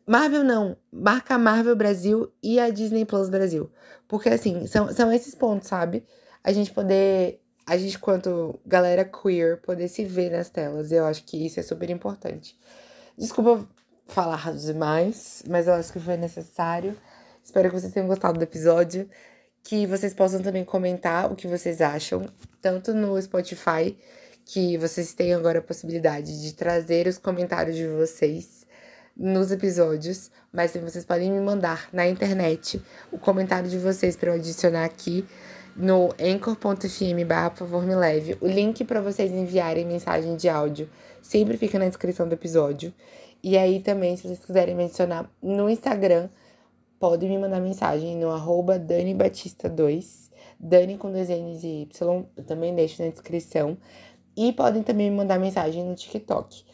Marvel 0.07 0.43
não, 0.43 0.77
marca 0.91 1.35
a 1.35 1.39
Marvel 1.39 1.77
Brasil 1.77 2.33
e 2.43 2.59
a 2.59 2.71
Disney 2.71 3.05
Plus 3.05 3.29
Brasil. 3.29 3.71
Porque, 4.09 4.29
assim, 4.29 4.67
são, 4.67 4.93
são 4.93 5.13
esses 5.13 5.35
pontos, 5.35 5.69
sabe? 5.69 6.05
A 6.43 6.53
gente 6.53 6.73
poder, 6.73 7.41
a 7.67 7.77
gente, 7.77 7.99
quanto 7.99 8.59
galera 8.67 9.05
queer, 9.05 9.61
poder 9.61 9.89
se 9.89 10.05
ver 10.05 10.31
nas 10.31 10.49
telas. 10.49 10.91
Eu 10.91 11.05
acho 11.05 11.25
que 11.25 11.47
isso 11.47 11.61
é 11.61 11.63
super 11.63 11.89
importante. 11.91 12.57
Desculpa 13.17 13.67
falar 14.07 14.53
demais, 14.55 15.43
mas 15.49 15.67
eu 15.67 15.75
acho 15.75 15.93
que 15.93 16.01
foi 16.01 16.17
necessário. 16.17 16.97
Espero 17.43 17.71
que 17.71 17.81
vocês 17.81 17.93
tenham 17.93 18.09
gostado 18.09 18.39
do 18.39 18.43
episódio. 18.43 19.09
Que 19.63 19.87
vocês 19.87 20.13
possam 20.13 20.43
também 20.43 20.65
comentar 20.65 21.31
o 21.31 21.37
que 21.37 21.47
vocês 21.47 21.81
acham, 21.81 22.29
tanto 22.61 22.93
no 22.93 23.21
Spotify, 23.23 23.97
que 24.45 24.77
vocês 24.77 25.15
têm 25.15 25.33
agora 25.35 25.61
a 25.61 25.63
possibilidade 25.63 26.43
de 26.43 26.53
trazer 26.53 27.07
os 27.07 27.17
comentários 27.17 27.77
de 27.77 27.87
vocês 27.87 28.67
nos 29.17 29.53
episódios, 29.53 30.31
mas 30.53 30.73
vocês 30.73 31.05
podem 31.05 31.31
me 31.31 31.41
mandar 31.41 31.89
na 31.93 32.09
internet 32.09 32.83
o 33.13 33.19
comentário 33.19 33.69
de 33.69 33.79
vocês 33.79 34.17
para 34.17 34.31
eu 34.31 34.35
adicionar 34.35 34.85
aqui 34.85 35.25
no 35.75 36.11
anchor.fm 36.21 37.25
barra 37.27 37.51
por 37.51 37.59
favor 37.59 37.85
me 37.85 37.95
leve. 37.95 38.37
O 38.41 38.47
link 38.47 38.85
para 38.85 39.01
vocês 39.01 39.31
enviarem 39.31 39.87
mensagem 39.87 40.37
de 40.37 40.49
áudio 40.49 40.89
sempre 41.23 41.57
fica 41.57 41.79
na 41.79 41.89
descrição 41.89 42.29
do 42.29 42.35
episódio. 42.35 42.93
E 43.43 43.57
aí 43.57 43.81
também, 43.81 44.17
se 44.17 44.23
vocês 44.23 44.45
quiserem 44.45 44.75
mencionar 44.75 45.31
no 45.43 45.69
Instagram, 45.69 46.29
podem 47.01 47.29
me 47.29 47.39
mandar 47.39 47.61
mensagem 47.61 48.17
no 48.17 48.31
arroba 48.31 48.79
DaniBatista2, 48.79 50.31
Dani 50.61 50.97
com 50.97 51.11
dois 51.11 51.29
N's 51.29 51.65
e 51.65 51.83
Y, 51.83 52.27
eu 52.37 52.45
também 52.45 52.75
deixo 52.75 53.03
na 53.03 53.09
descrição. 53.09 53.77
E 54.37 54.53
podem 54.53 54.83
também 54.83 55.11
me 55.11 55.17
mandar 55.17 55.39
mensagem 55.39 55.85
no 55.85 55.95
TikTok, 55.95 56.65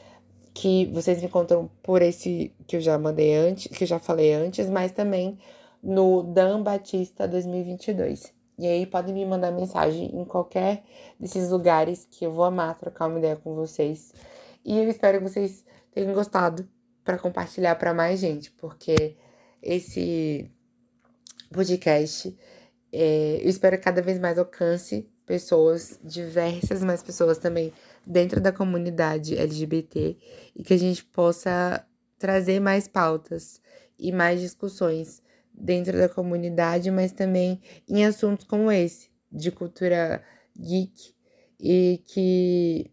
que 0.53 0.87
vocês 0.93 1.21
me 1.21 1.27
encontram 1.27 1.71
por 1.83 2.03
esse 2.03 2.53
que 2.67 2.77
eu 2.77 2.81
já 2.81 2.99
mandei 2.99 3.35
antes, 3.35 3.75
que 3.75 3.85
eu 3.85 3.89
já 3.89 3.99
falei 3.99 4.33
antes, 4.35 4.69
mas 4.69 4.93
também 4.93 5.39
no 5.83 6.23
Dan 6.23 6.63
Batista 6.63 7.27
2022. 7.27 8.38
E 8.59 8.67
aí 8.67 8.87
podem 8.87 9.15
me 9.15 9.25
mandar 9.25 9.53
mensagem 9.53 10.07
em 10.15 10.25
qualquer 10.25 10.83
desses 11.19 11.51
lugares 11.51 12.07
que 12.11 12.27
eu 12.27 12.33
vou 12.33 12.45
amar 12.45 12.77
trocar 12.77 13.07
uma 13.07 13.19
ideia 13.19 13.37
com 13.37 13.55
vocês. 13.55 14.13
E 14.65 14.77
eu 14.79 14.89
espero 14.89 15.19
que 15.19 15.29
vocês 15.29 15.65
tenham 15.93 16.13
gostado 16.13 16.69
para 17.05 17.19
compartilhar 17.19 17.77
para 17.77 17.95
mais 17.95 18.21
gente, 18.21 18.51
porque 18.53 19.17
esse 19.63 20.51
podcast. 21.53 22.37
É, 22.91 23.41
eu 23.43 23.49
espero 23.49 23.77
que 23.77 23.85
cada 23.85 24.01
vez 24.01 24.19
mais 24.19 24.39
alcance 24.39 25.09
pessoas 25.27 25.99
diversas, 26.03 26.83
mais 26.83 27.03
pessoas 27.03 27.37
também 27.37 27.73
dentro 28.07 28.41
da 28.41 28.51
comunidade 28.51 29.37
LGBT 29.37 30.17
e 30.57 30.63
que 30.63 30.73
a 30.73 30.79
gente 30.79 31.05
possa 31.05 31.85
trazer 32.19 32.61
mais 32.61 32.89
pautas 32.89 33.61
e 33.99 34.11
mais 34.11 34.41
discussões 34.41 35.23
dentro 35.61 35.99
da 35.99 36.09
comunidade, 36.09 36.91
mas 36.91 37.13
também 37.13 37.61
em 37.89 38.05
assuntos 38.05 38.47
como 38.47 38.71
esse, 38.71 39.11
de 39.31 39.51
cultura 39.51 40.23
geek 40.59 41.15
e 41.61 42.03
que 42.07 42.91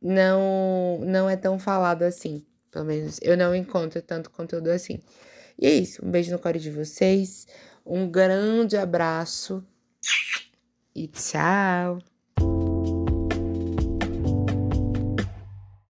não 0.00 1.00
não 1.04 1.28
é 1.28 1.36
tão 1.36 1.58
falado 1.58 2.02
assim. 2.02 2.44
Pelo 2.70 2.86
menos 2.86 3.18
eu 3.22 3.36
não 3.36 3.54
encontro 3.54 4.00
tanto 4.02 4.30
conteúdo 4.30 4.70
assim. 4.70 5.00
E 5.58 5.66
é 5.66 5.74
isso. 5.74 6.04
Um 6.04 6.10
beijo 6.10 6.32
no 6.32 6.38
core 6.38 6.58
de 6.58 6.70
vocês. 6.70 7.46
Um 7.84 8.10
grande 8.10 8.76
abraço. 8.76 9.64
E 10.94 11.08
tchau. 11.08 11.98